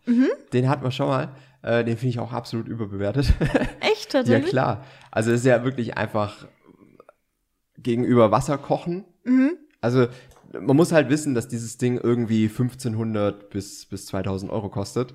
den 0.54 0.69
hatten 0.69 0.84
wir 0.84 0.92
schon 0.92 1.07
mal. 1.07 1.36
Äh, 1.62 1.84
den 1.84 1.98
finde 1.98 2.10
ich 2.10 2.19
auch 2.19 2.31
absolut 2.31 2.68
überbewertet. 2.68 3.34
Echt 3.80 4.13
ja 4.13 4.19
tatsächlich? 4.19 4.50
klar. 4.50 4.86
Also 5.12 5.31
es 5.31 5.42
ist 5.42 5.46
ja 5.46 5.63
wirklich 5.63 5.98
einfach 5.98 6.48
gegenüber 7.78 8.31
Wasser 8.31 8.57
kochen. 8.57 9.06
Mhm. 9.24 9.57
Also 9.81 10.07
man 10.54 10.75
muss 10.75 10.92
halt 10.92 11.10
wissen, 11.10 11.34
dass 11.36 11.48
dieses 11.48 11.78
Ding 11.78 11.98
irgendwie 11.98 12.46
1500 12.48 13.50
bis, 13.50 13.86
bis 13.86 14.06
2000 14.07 14.51
Euro 14.51 14.69
kostet. 14.69 15.13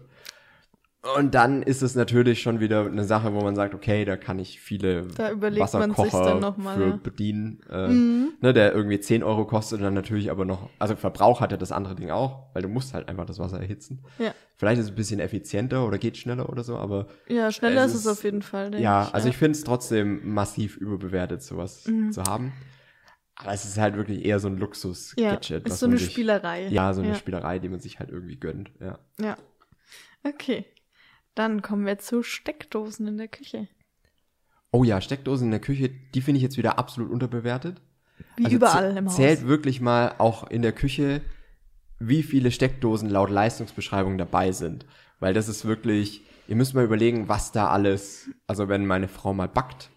Und 1.19 1.35
dann 1.35 1.63
ist 1.63 1.83
es 1.83 1.95
natürlich 1.95 2.41
schon 2.41 2.61
wieder 2.61 2.87
eine 2.87 3.05
Sache, 3.05 3.35
wo 3.35 3.43
man 3.43 3.55
sagt, 3.55 3.75
okay, 3.75 4.07
da 4.07 4.17
kann 4.17 4.39
ich 4.39 4.59
viele 4.59 5.03
Da 5.15 5.31
überlegt 5.33 5.61
man 5.75 5.91
sich's 5.91 5.99
Wasserkocher 5.99 6.25
dann 6.25 6.41
noch 6.41 6.57
mal, 6.57 6.75
für 6.79 6.87
ja. 6.87 6.97
bedienen, 7.03 7.61
äh, 7.71 7.89
Mhm. 7.89 8.29
ne, 8.41 8.55
der 8.55 8.73
irgendwie 8.73 8.99
10 8.99 9.23
Euro 9.23 9.45
kostet 9.45 9.81
und 9.81 9.85
dann 9.85 9.93
natürlich 9.93 10.31
aber 10.31 10.47
noch, 10.47 10.71
also 10.79 10.97
Verbrauch 10.97 11.43
hat 11.43 11.51
ja 11.51 11.59
das 11.59 11.73
andere 11.73 11.95
Ding 11.95 12.11
auch, 12.11 12.47
weil 12.55 12.63
du 12.63 12.69
musst 12.71 12.95
halt 12.95 13.07
einfach 13.11 13.27
das 13.27 13.39
Wasser 13.39 13.61
erhitzen. 13.61 14.03
Ja. 14.19 14.33
Vielleicht 14.57 14.79
ist 14.79 14.87
es 14.87 14.93
ein 14.93 14.97
bisschen 14.97 15.21
effizienter 15.21 15.87
oder 15.87 15.99
geht 15.99 16.17
schneller 16.17 16.49
oder 16.49 16.65
so, 16.65 16.79
aber 16.79 17.09
Ja, 17.29 17.53
schneller 17.53 17.85
Es 17.85 17.93
ist 17.93 18.07
es 18.07 18.07
auf 18.07 18.25
jeden 18.25 18.41
Fall. 18.41 18.75
ja, 18.81 19.03
ich, 19.09 19.15
also 19.15 19.29
ich 19.29 19.37
finde 19.37 19.59
es 19.59 19.65
trotzdem 19.65 20.33
massiv 20.33 20.79
überbewertet, 20.79 21.43
sowas 21.43 21.85
Mhm. 21.87 22.13
zu 22.13 22.23
haben. 22.23 22.55
Aber 23.37 23.53
es 23.53 23.65
ist 23.65 23.79
halt 23.79 23.97
wirklich 23.97 24.25
eher 24.25 24.39
so 24.39 24.49
ein 24.49 24.55
ja, 24.55 24.61
Luxus-Gadget. 24.61 25.65
ist 25.65 25.73
was 25.73 25.81
so 25.81 25.87
eine 25.87 25.99
sich- 25.99 26.13
Spielerei. 26.13 26.69
Ja, 26.69 26.93
so 26.95 27.01
eine 27.01 27.11
ja. 27.11 27.15
Spielerei, 27.17 27.59
die 27.59 27.69
man 27.69 27.81
sich 27.81 27.99
halt 27.99 28.11
irgendwie 28.11 28.37
gönnt. 28.37 28.71
Ja. 28.81 28.99
Ja. 29.19 29.37
Okay. 30.23 30.65
Dann 31.35 31.61
kommen 31.63 31.85
wir 31.85 31.99
zu 31.99 32.23
Steckdosen 32.23 33.09
in 33.09 33.19
der 33.19 33.29
Küche. 33.29 33.69
Oh 34.71 34.85
ja, 34.85 35.01
Steckdosen 35.01 35.47
in 35.47 35.51
der 35.51 35.61
Küche, 35.61 35.89
die 35.89 36.21
finde 36.21 36.39
ich 36.39 36.43
jetzt 36.43 36.57
wieder 36.57 36.79
absolut 36.79 37.11
unterbewertet. 37.11 37.81
Wie 38.37 38.45
Also 38.45 38.57
überall 38.57 38.97
im 38.97 39.07
Haus. 39.07 39.17
Zählt 39.17 39.47
wirklich 39.47 39.81
mal 39.81 40.15
auch 40.19 40.49
in 40.49 40.63
der 40.63 40.73
Küche, 40.73 41.21
wie 41.99 42.23
viele 42.23 42.51
Steckdosen 42.51 43.11
laut 43.11 43.31
Leistungsbeschreibung 43.31 44.19
dabei 44.19 44.53
sind. 44.53 44.87
Weil 45.21 45.35
das 45.35 45.49
ist 45.49 45.65
wirklich, 45.65 46.23
ihr 46.49 46.57
müsst 46.57 46.75
mal 46.75 46.85
überlegen, 46.85 47.29
was 47.29 47.51
da 47.53 47.69
alles, 47.69 48.29
also 48.47 48.69
wenn 48.69 48.87
meine 48.87 49.09
Frau 49.09 49.33
mal 49.35 49.49
backt, 49.49 49.91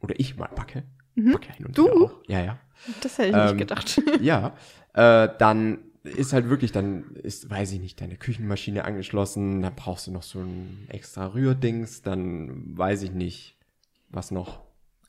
oder 0.00 0.14
ich 0.18 0.36
mal 0.36 0.48
backe, 0.48 0.84
backe 1.32 1.48
ja 1.58 1.68
Mhm. 1.68 1.72
Du? 1.72 1.88
auch. 2.06 2.12
Ja, 2.26 2.40
ja. 2.42 2.58
Das 3.02 3.18
hätte 3.18 3.28
ich 3.30 3.34
Ähm, 3.36 3.44
nicht 3.46 3.58
gedacht. 3.58 4.02
ja, 4.20 4.54
äh, 4.94 5.28
dann 5.38 5.78
ist 6.02 6.32
halt 6.32 6.48
wirklich, 6.48 6.72
dann 6.72 7.14
ist, 7.22 7.50
weiß 7.50 7.72
ich 7.72 7.80
nicht, 7.80 8.00
deine 8.00 8.16
Küchenmaschine 8.16 8.84
angeschlossen, 8.84 9.60
dann 9.62 9.74
brauchst 9.76 10.06
du 10.06 10.10
noch 10.12 10.22
so 10.22 10.38
ein 10.40 10.86
extra 10.88 11.26
Rührdings, 11.34 12.00
dann 12.02 12.76
weiß 12.78 13.02
ich 13.02 13.12
nicht, 13.12 13.58
was 14.08 14.30
noch. 14.30 14.60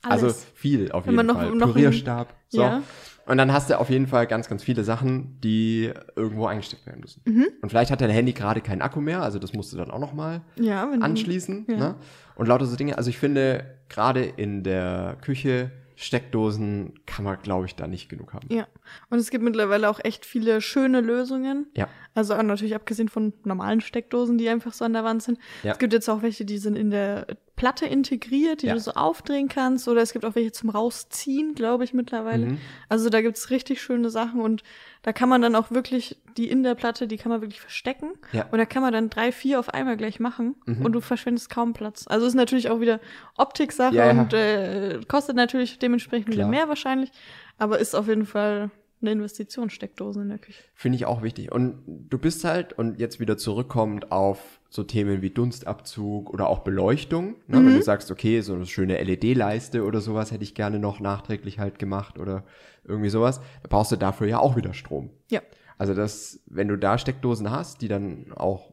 Alles. 0.02 0.22
Also 0.24 0.36
viel 0.54 0.90
auf 0.92 1.06
Wenn 1.06 1.14
jeden 1.14 1.26
noch- 1.28 1.36
Fall. 1.36 1.54
noch 1.54 1.68
ein- 1.68 1.72
Pürierstab. 1.74 2.34
So. 2.48 2.60
Ja. 2.60 2.82
Und 3.24 3.38
dann 3.38 3.52
hast 3.52 3.70
du 3.70 3.78
auf 3.78 3.88
jeden 3.88 4.08
Fall 4.08 4.26
ganz, 4.26 4.48
ganz 4.48 4.64
viele 4.64 4.82
Sachen, 4.82 5.40
die 5.40 5.92
irgendwo 6.16 6.46
eingesteckt 6.46 6.84
werden 6.86 7.00
müssen. 7.00 7.22
Mhm. 7.24 7.46
Und 7.62 7.68
vielleicht 7.70 7.92
hat 7.92 8.00
dein 8.00 8.10
Handy 8.10 8.32
gerade 8.32 8.60
keinen 8.60 8.82
Akku 8.82 9.00
mehr, 9.00 9.22
also 9.22 9.38
das 9.38 9.52
musst 9.52 9.72
du 9.72 9.76
dann 9.76 9.92
auch 9.92 10.00
noch 10.00 10.12
mal 10.12 10.42
ja, 10.56 10.90
anschließen. 10.90 11.66
Ja. 11.68 11.76
Ne? 11.76 11.94
Und 12.34 12.48
lauter 12.48 12.66
so 12.66 12.74
Dinge. 12.76 12.98
Also 12.98 13.10
ich 13.10 13.18
finde, 13.18 13.64
gerade 13.88 14.24
in 14.24 14.64
der 14.64 15.16
Küche, 15.22 15.70
Steckdosen 15.96 16.94
kann 17.06 17.24
man, 17.24 17.40
glaube 17.42 17.66
ich, 17.66 17.74
da 17.74 17.86
nicht 17.86 18.08
genug 18.08 18.32
haben. 18.32 18.48
Ja. 18.50 18.66
Und 19.10 19.18
es 19.18 19.30
gibt 19.30 19.44
mittlerweile 19.44 19.88
auch 19.88 20.00
echt 20.02 20.26
viele 20.26 20.60
schöne 20.60 21.00
Lösungen. 21.00 21.66
Ja. 21.76 21.88
Also 22.14 22.34
natürlich 22.40 22.74
abgesehen 22.74 23.08
von 23.08 23.32
normalen 23.44 23.80
Steckdosen, 23.80 24.38
die 24.38 24.48
einfach 24.48 24.72
so 24.72 24.84
an 24.84 24.92
der 24.92 25.04
Wand 25.04 25.22
sind. 25.22 25.38
Ja. 25.62 25.72
Es 25.72 25.78
gibt 25.78 25.92
jetzt 25.92 26.08
auch 26.08 26.22
welche, 26.22 26.44
die 26.44 26.58
sind 26.58 26.76
in 26.76 26.90
der 26.90 27.26
Platte 27.62 27.86
integriert, 27.86 28.62
die 28.62 28.66
Ja. 28.66 28.74
du 28.74 28.80
so 28.80 28.90
aufdrehen 28.94 29.46
kannst. 29.48 29.86
Oder 29.86 30.02
es 30.02 30.12
gibt 30.12 30.24
auch 30.24 30.34
welche 30.34 30.50
zum 30.50 30.68
Rausziehen, 30.68 31.54
glaube 31.54 31.84
ich, 31.84 31.94
mittlerweile. 31.94 32.46
Mhm. 32.46 32.58
Also 32.88 33.08
da 33.08 33.22
gibt's 33.22 33.50
richtig 33.50 33.80
schöne 33.80 34.10
Sachen 34.10 34.40
und 34.40 34.64
da 35.02 35.12
kann 35.12 35.28
man 35.28 35.42
dann 35.42 35.54
auch 35.54 35.70
wirklich, 35.70 36.16
die 36.36 36.50
in 36.50 36.64
der 36.64 36.74
Platte, 36.74 37.06
die 37.06 37.18
kann 37.18 37.30
man 37.30 37.40
wirklich 37.40 37.60
verstecken. 37.60 38.14
Ja. 38.32 38.46
Und 38.50 38.58
da 38.58 38.64
kann 38.66 38.82
man 38.82 38.92
dann 38.92 39.10
drei, 39.10 39.30
vier 39.30 39.60
auf 39.60 39.68
einmal 39.68 39.96
gleich 39.96 40.18
machen 40.18 40.56
Mhm. 40.66 40.84
und 40.84 40.90
du 40.92 41.00
verschwendest 41.00 41.50
kaum 41.50 41.72
Platz. 41.72 42.06
Also 42.08 42.26
ist 42.26 42.34
natürlich 42.34 42.68
auch 42.68 42.80
wieder 42.80 42.98
Optiksache 43.36 43.94
Ja, 43.94 44.10
und 44.10 44.32
äh, 44.32 44.98
kostet 45.06 45.36
natürlich 45.36 45.78
dementsprechend 45.78 46.32
wieder 46.32 46.48
mehr 46.48 46.68
wahrscheinlich. 46.68 47.12
Aber 47.58 47.78
ist 47.78 47.94
auf 47.94 48.08
jeden 48.08 48.26
Fall 48.26 48.72
eine 49.00 49.12
Investition, 49.12 49.70
Steckdosen 49.70 50.22
in 50.22 50.28
der 50.30 50.38
Küche. 50.38 50.62
Finde 50.74 50.96
ich 50.96 51.06
auch 51.06 51.22
wichtig. 51.22 51.52
Und 51.52 51.78
du 51.86 52.18
bist 52.18 52.44
halt, 52.44 52.72
und 52.72 52.98
jetzt 52.98 53.20
wieder 53.20 53.36
zurückkommend 53.36 54.10
auf 54.10 54.58
so 54.74 54.82
Themen 54.84 55.20
wie 55.20 55.28
Dunstabzug 55.28 56.30
oder 56.30 56.48
auch 56.48 56.60
Beleuchtung. 56.60 57.34
Ne? 57.46 57.58
Wenn 57.58 57.74
du 57.74 57.82
sagst, 57.82 58.10
okay, 58.10 58.40
so 58.40 58.54
eine 58.54 58.64
schöne 58.64 58.96
LED-Leiste 59.02 59.84
oder 59.84 60.00
sowas 60.00 60.32
hätte 60.32 60.44
ich 60.44 60.54
gerne 60.54 60.78
noch 60.78 60.98
nachträglich 60.98 61.58
halt 61.58 61.78
gemacht 61.78 62.18
oder 62.18 62.44
irgendwie 62.82 63.10
sowas, 63.10 63.40
da 63.62 63.68
brauchst 63.68 63.92
du 63.92 63.96
dafür 63.96 64.26
ja 64.28 64.38
auch 64.38 64.56
wieder 64.56 64.72
Strom. 64.72 65.10
Ja. 65.30 65.42
Also 65.76 65.92
das, 65.92 66.40
wenn 66.46 66.68
du 66.68 66.78
da 66.78 66.96
Steckdosen 66.96 67.50
hast, 67.50 67.82
die 67.82 67.88
dann 67.88 68.32
auch 68.34 68.72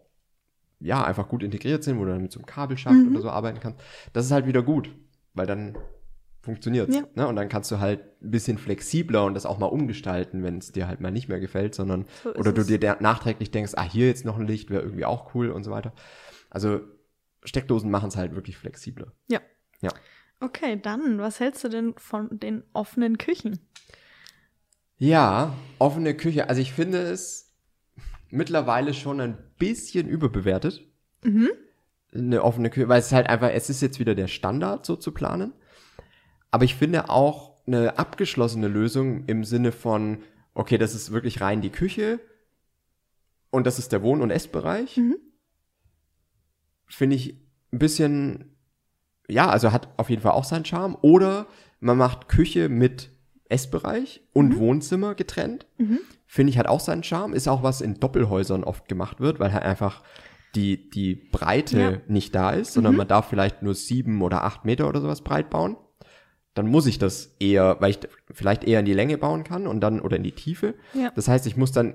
ja 0.80 1.04
einfach 1.04 1.28
gut 1.28 1.44
integriert 1.44 1.84
sind, 1.84 2.00
wo 2.00 2.06
du 2.06 2.12
dann 2.12 2.22
mit 2.22 2.32
so 2.32 2.40
einem 2.40 2.46
Kabelschacht 2.46 2.96
Mhm. 2.96 3.12
oder 3.12 3.22
so 3.22 3.30
arbeiten 3.30 3.60
kannst, 3.60 3.82
das 4.14 4.26
ist 4.26 4.32
halt 4.32 4.48
wieder 4.48 4.62
gut, 4.64 4.90
weil 5.34 5.48
dann 5.48 5.78
funktioniert's. 6.42 6.96
Ja. 6.96 7.04
Ne? 7.16 7.28
Und 7.28 7.36
dann 7.36 7.50
kannst 7.50 7.70
du 7.72 7.80
halt 7.80 8.02
ein 8.22 8.32
bisschen 8.32 8.58
flexibler 8.58 9.26
und 9.26 9.34
das 9.34 9.46
auch 9.46 9.58
mal 9.58 9.66
umgestalten, 9.68 10.44
wenn 10.44 10.58
es 10.58 10.72
dir 10.72 10.88
halt 10.88 11.02
mal 11.02 11.12
nicht 11.12 11.28
mehr 11.30 11.40
gefällt, 11.40 11.76
sondern 11.76 12.06
So 12.24 12.32
ist 12.32 12.40
oder 12.40 12.54
du 12.54 12.62
es. 12.62 12.68
dir 12.68 12.98
nachträglich 13.00 13.52
denkst, 13.52 13.74
ah, 13.76 13.84
hier 13.84 14.08
jetzt 14.08 14.26
noch 14.26 14.38
ein 14.38 14.48
Licht 14.48 14.70
wäre 14.70 14.82
irgendwie 14.84 15.06
auch 15.06 15.34
cool 15.36 15.50
und 15.50 15.64
so 15.64 15.72
weiter. 15.72 15.94
Also 16.50 16.82
Steckdosen 17.44 17.92
machen 17.92 18.10
es 18.10 18.16
halt 18.18 18.36
wirklich 18.36 18.58
flexibler. 18.58 19.12
Ja. 19.28 19.40
Ja. 19.82 19.92
Okay, 20.42 20.80
dann, 20.82 21.20
was 21.20 21.40
hältst 21.40 21.64
du 21.64 21.70
denn 21.70 21.94
von 21.98 22.40
den 22.40 22.64
offenen 22.74 23.18
Küchen? 23.18 23.60
Ja, 24.98 25.54
offene 25.80 26.14
Küche. 26.16 26.50
Also 26.50 26.62
ich 26.62 26.74
finde 26.74 27.00
es 27.02 27.54
mittlerweile 28.30 28.94
schon 28.94 29.20
ein 29.22 29.38
bisschen 29.58 30.08
überbewertet. 30.08 30.82
Mhm. 31.24 31.50
Eine 32.14 32.44
offene 32.44 32.70
Küche, 32.70 32.90
weil 32.90 33.00
es 33.00 33.12
halt 33.12 33.28
einfach, 33.28 33.50
es 33.52 33.70
ist 33.70 33.82
jetzt 33.82 34.00
wieder 34.00 34.16
der 34.16 34.28
Standard, 34.28 34.86
so 34.86 34.96
zu 34.96 35.12
planen. 35.14 35.54
Aber 36.52 36.64
ich 36.66 36.76
finde 36.76 37.10
auch, 37.10 37.50
eine 37.68 38.00
abgeschlossene 38.00 38.68
Lösung 38.68 39.26
im 39.26 39.44
Sinne 39.44 39.72
von, 39.72 40.24
okay, 40.56 40.80
das 40.80 40.96
ist 40.96 41.12
wirklich 41.12 41.40
rein 41.40 41.62
die 41.62 41.70
Küche 41.70 42.20
und 43.52 43.68
das 43.68 43.78
ist 43.78 43.92
der 43.92 44.02
Wohn- 44.02 44.22
und 44.22 44.32
Essbereich. 44.32 44.98
Mhm. 44.98 45.18
Finde 46.88 47.16
ich 47.16 47.36
ein 47.72 47.78
bisschen, 47.80 48.56
ja, 49.28 49.48
also 49.50 49.72
hat 49.72 49.90
auf 49.98 50.10
jeden 50.10 50.24
Fall 50.24 50.32
auch 50.32 50.44
seinen 50.44 50.66
Charme. 50.66 50.98
Oder 51.02 51.46
man 51.80 51.98
macht 51.98 52.28
Küche 52.28 52.70
mit 52.70 53.12
Essbereich 53.50 54.22
und 54.34 54.58
Wohnzimmer 54.58 55.14
getrennt. 55.14 55.68
Mhm. 55.78 56.00
Finde 56.26 56.52
ich 56.52 56.58
hat 56.58 56.68
auch 56.68 56.80
seinen 56.80 57.04
Charme. 57.04 57.34
Ist 57.34 57.48
auch 57.48 57.62
was 57.62 57.82
in 57.82 58.00
Doppelhäusern 58.00 58.64
oft 58.64 58.88
gemacht 58.88 59.20
wird, 59.20 59.40
weil 59.40 59.54
halt 59.54 59.64
einfach 59.64 60.04
die, 60.56 60.90
die 60.90 61.14
Breite 61.16 61.80
Ja. 61.80 61.98
nicht 62.08 62.34
da 62.34 62.50
ist, 62.52 62.74
sondern 62.74 62.96
man 62.96 63.08
darf 63.08 63.30
vielleicht 63.30 63.62
nur 63.62 63.76
sieben 63.76 64.24
oder 64.24 64.44
acht 64.44 64.66
Meter 64.66 64.88
oder 64.90 65.02
sowas 65.02 65.22
breit 65.22 65.52
bauen. 65.52 65.78
Dann 66.54 66.68
muss 66.68 66.88
ich 66.88 66.98
das 67.00 67.36
eher, 67.40 67.78
weil 67.80 67.92
ich 67.92 68.00
vielleicht 68.32 68.64
eher 68.64 68.80
in 68.80 68.86
die 68.86 68.94
Länge 68.94 69.18
bauen 69.18 69.44
kann 69.44 69.68
und 69.68 69.82
dann 69.82 70.02
oder 70.02 70.18
in 70.18 70.24
die 70.24 70.32
Tiefe. 70.34 70.74
Ja. 70.94 71.12
Das 71.16 71.28
heißt, 71.28 71.46
ich 71.48 71.56
muss 71.58 71.72
dann 71.72 71.94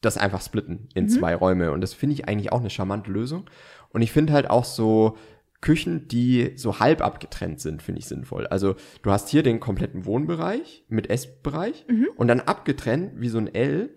das 0.00 0.16
einfach 0.16 0.40
splitten 0.40 0.88
in 0.94 1.08
zwei 1.10 1.34
Räume 1.34 1.72
und 1.72 1.82
das 1.82 1.92
finde 1.92 2.14
ich 2.14 2.26
eigentlich 2.26 2.52
auch 2.52 2.60
eine 2.60 2.70
charmante 2.70 3.10
Lösung. 3.10 3.50
Und 3.90 4.00
ich 4.02 4.12
finde 4.12 4.32
halt 4.32 4.48
auch 4.48 4.64
so 4.64 5.16
Küchen, 5.60 6.08
die 6.08 6.52
so 6.56 6.78
halb 6.80 7.02
abgetrennt 7.02 7.60
sind, 7.60 7.82
finde 7.82 7.98
ich 7.98 8.06
sinnvoll. 8.06 8.46
Also 8.46 8.76
du 9.02 9.10
hast 9.10 9.28
hier 9.28 9.42
den 9.42 9.60
kompletten 9.60 10.06
Wohnbereich 10.06 10.86
mit 10.88 11.10
Essbereich 11.10 11.84
und 12.16 12.28
dann 12.28 12.40
abgetrennt 12.40 13.20
wie 13.20 13.28
so 13.28 13.36
ein 13.36 13.54
L 13.54 13.90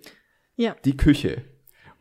Ja. 0.58 0.76
die 0.84 0.98
Küche. 0.98 1.44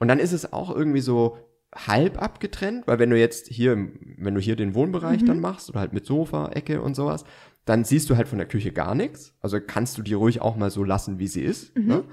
Und 0.01 0.09
dann 0.09 0.19
ist 0.19 0.33
es 0.33 0.53
auch 0.53 0.75
irgendwie 0.75 1.01
so 1.01 1.39
halb 1.75 2.21
abgetrennt, 2.21 2.87
weil 2.87 2.99
wenn 2.99 3.11
du 3.11 3.19
jetzt 3.19 3.49
hier, 3.49 3.77
wenn 4.17 4.35
du 4.35 4.41
hier 4.41 4.57
den 4.57 4.75
Wohnbereich 4.75 5.25
dann 5.25 5.41
machst 5.41 5.71
oder 5.71 5.81
halt 5.81 5.93
mit 5.93 6.05
Sofa, 6.05 6.49
Ecke 6.49 6.83
und 6.83 6.95
sowas, 6.95 7.25
dann 7.65 7.85
siehst 7.85 8.11
du 8.11 8.17
halt 8.17 8.29
von 8.29 8.39
der 8.39 8.49
Küche 8.49 8.73
gar 8.73 8.95
nichts. 8.95 9.35
Also 9.41 9.59
kannst 9.61 9.97
du 9.97 10.03
die 10.03 10.15
ruhig 10.15 10.41
auch 10.41 10.57
mal 10.57 10.71
so 10.71 10.85
lassen, 10.85 11.19
wie 11.19 11.29
sie 11.29 11.43
ist. 11.43 11.75
Ne? 11.87 12.05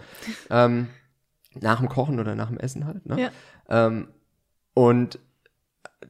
Ähm, 0.49 0.87
nach 1.59 1.79
dem 1.79 1.89
Kochen 1.89 2.19
oder 2.19 2.35
nach 2.35 2.49
dem 2.49 2.57
Essen 2.57 2.85
halt. 2.85 3.05
Ne? 3.05 3.21
Ja. 3.21 3.31
Ähm, 3.87 4.09
und 4.73 5.19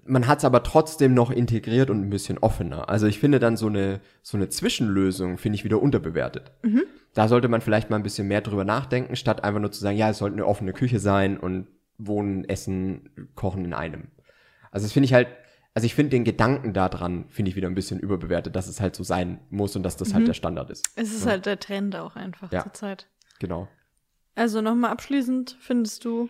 man 0.05 0.27
hat 0.27 0.39
es 0.39 0.45
aber 0.45 0.63
trotzdem 0.63 1.13
noch 1.13 1.31
integriert 1.31 1.89
und 1.89 2.01
ein 2.01 2.09
bisschen 2.09 2.37
offener. 2.37 2.89
Also 2.89 3.07
ich 3.07 3.19
finde 3.19 3.39
dann 3.39 3.57
so 3.57 3.67
eine, 3.67 4.01
so 4.21 4.37
eine 4.37 4.49
Zwischenlösung, 4.49 5.37
finde 5.37 5.55
ich 5.55 5.63
wieder 5.63 5.81
unterbewertet. 5.81 6.51
Da 7.13 7.27
sollte 7.27 7.47
man 7.47 7.61
vielleicht 7.61 7.89
mal 7.89 7.95
ein 7.95 8.03
bisschen 8.03 8.27
mehr 8.27 8.41
drüber 8.41 8.65
nachdenken, 8.65 9.15
statt 9.15 9.43
einfach 9.43 9.61
nur 9.61 9.71
zu 9.71 9.79
sagen, 9.79 9.97
ja, 9.97 10.09
es 10.09 10.19
sollte 10.19 10.35
eine 10.35 10.45
offene 10.45 10.73
Küche 10.73 10.99
sein 10.99 11.37
und 11.37 11.67
Wohnen, 11.99 12.45
Essen, 12.45 13.09
Kochen 13.35 13.65
in 13.65 13.73
einem. 13.73 14.07
Also 14.71 14.85
das 14.85 14.93
finde 14.93 15.05
ich 15.05 15.13
halt, 15.13 15.27
also 15.73 15.85
ich 15.85 15.93
finde 15.93 16.09
den 16.11 16.23
Gedanken 16.23 16.73
daran, 16.73 17.25
finde 17.29 17.49
ich 17.49 17.55
wieder 17.55 17.67
ein 17.67 17.75
bisschen 17.75 17.99
überbewertet, 17.99 18.55
dass 18.55 18.67
es 18.67 18.81
halt 18.81 18.95
so 18.95 19.03
sein 19.03 19.39
muss 19.49 19.75
und 19.75 19.83
dass 19.83 19.97
das 19.97 20.13
halt 20.13 20.27
der 20.27 20.33
Standard 20.33 20.69
ist. 20.71 20.89
Es 20.95 21.13
ist 21.13 21.25
halt 21.27 21.45
der 21.45 21.59
Trend 21.59 21.95
auch 21.95 22.15
einfach 22.15 22.51
Ja. 22.51 22.63
zur 22.63 22.73
Zeit. 22.73 23.07
Genau. 23.39 23.67
Also 24.35 24.61
nochmal 24.61 24.91
abschließend, 24.91 25.57
findest 25.59 26.05
du 26.05 26.29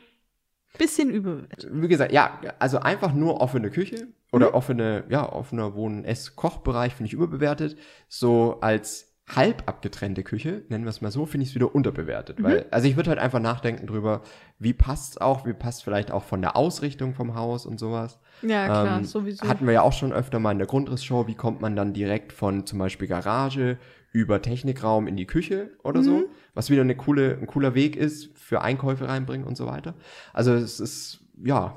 bisschen 0.78 1.10
überbewertet. 1.10 1.70
Wie 1.72 1.88
gesagt, 1.88 2.12
ja, 2.12 2.40
also 2.60 2.80
einfach 2.80 3.14
nur 3.14 3.42
offene 3.42 3.70
Küche 3.72 4.08
oder 4.32 4.54
offene, 4.54 5.04
ja, 5.10 5.32
offener 5.32 5.74
Wohn-, 5.76 6.06
Ess-, 6.06 6.36
Kochbereich 6.36 6.94
finde 6.94 7.08
ich 7.08 7.14
überbewertet. 7.14 7.78
So 8.08 8.60
als 8.62 9.09
halb 9.36 9.64
abgetrennte 9.68 10.24
Küche, 10.24 10.64
nennen 10.70 10.86
wir 10.86 10.90
es 10.90 11.02
mal 11.02 11.12
so, 11.12 11.26
finde 11.26 11.44
ich 11.44 11.50
es 11.50 11.56
wieder 11.56 11.74
unterbewertet. 11.74 12.42
Weil, 12.42 12.66
also 12.72 12.88
ich 12.88 12.96
würde 12.96 13.10
halt 13.12 13.20
einfach 13.20 13.40
nachdenken 13.40 13.88
drüber, 13.88 14.22
wie 14.58 14.74
passt 14.74 15.22
auch, 15.22 15.46
wie 15.46 15.54
passt 15.54 15.84
vielleicht 15.84 16.12
auch 16.12 16.24
von 16.24 16.42
der 16.42 16.56
Ausrichtung 16.56 17.14
vom 17.14 17.36
Haus 17.36 17.66
und 17.66 17.80
sowas. 17.80 18.20
Ja, 18.42 18.66
klar, 18.66 18.98
Ähm, 19.00 19.04
sowieso. 19.06 19.48
Hatten 19.48 19.66
wir 19.68 19.74
ja 19.74 19.82
auch 19.82 19.94
schon 19.94 20.12
öfter 20.14 20.40
mal 20.40 20.52
in 20.52 20.58
der 20.58 20.68
Grundrissshow, 20.68 21.28
wie 21.28 21.36
kommt 21.36 21.62
man 21.62 21.76
dann 21.76 21.94
direkt 21.94 22.34
von 22.34 22.66
zum 22.66 22.80
Beispiel 22.80 23.08
Garage 23.08 23.78
über 24.12 24.42
Technikraum 24.42 25.08
in 25.08 25.16
die 25.16 25.28
Küche 25.28 25.72
oder 25.84 26.00
Mhm. 26.00 26.04
so, 26.06 26.24
was 26.56 26.70
wieder 26.72 26.82
eine 26.82 26.96
coole, 26.96 27.38
ein 27.38 27.46
cooler 27.48 27.76
Weg 27.76 27.96
ist 27.96 28.36
für 28.38 28.62
Einkäufe 28.62 29.08
reinbringen 29.08 29.46
und 29.46 29.56
so 29.58 29.68
weiter. 29.68 29.94
Also 30.34 30.54
es 30.54 30.80
ist, 30.80 31.20
ja, 31.44 31.76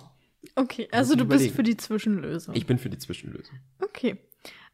okay, 0.57 0.89
also 0.91 1.15
du 1.15 1.25
bist 1.27 1.41
überlegen. 1.41 1.55
für 1.55 1.63
die 1.63 1.77
Zwischenlösung. 1.77 2.55
ich 2.55 2.67
bin 2.67 2.79
für 2.79 2.89
die 2.89 2.99
Zwischenlösung. 2.99 3.59
okay. 3.83 4.17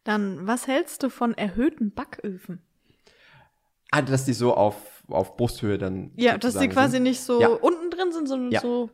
Dann, 0.05 0.47
was 0.47 0.67
hältst 0.69 1.03
du 1.03 1.11
von 1.11 1.35
erhöhten 1.37 1.91
Backöfen? 1.93 2.63
Ah, 3.91 4.03
dass 4.03 4.25
die 4.25 4.33
so 4.35 4.55
auf, 4.55 5.03
auf 5.09 5.37
Brusthöhe 5.37 5.79
dann. 5.79 6.11
Ja, 6.17 6.37
dass 6.39 6.57
die 6.59 6.69
quasi 6.69 6.93
sind. 6.93 7.05
nicht 7.05 7.21
so 7.21 7.41
Ja. 7.41 7.49
unten 7.49 7.91
drin 7.91 8.13
sind, 8.13 8.29
sondern 8.29 8.51
Ja. 8.53 8.61
so. 8.61 8.91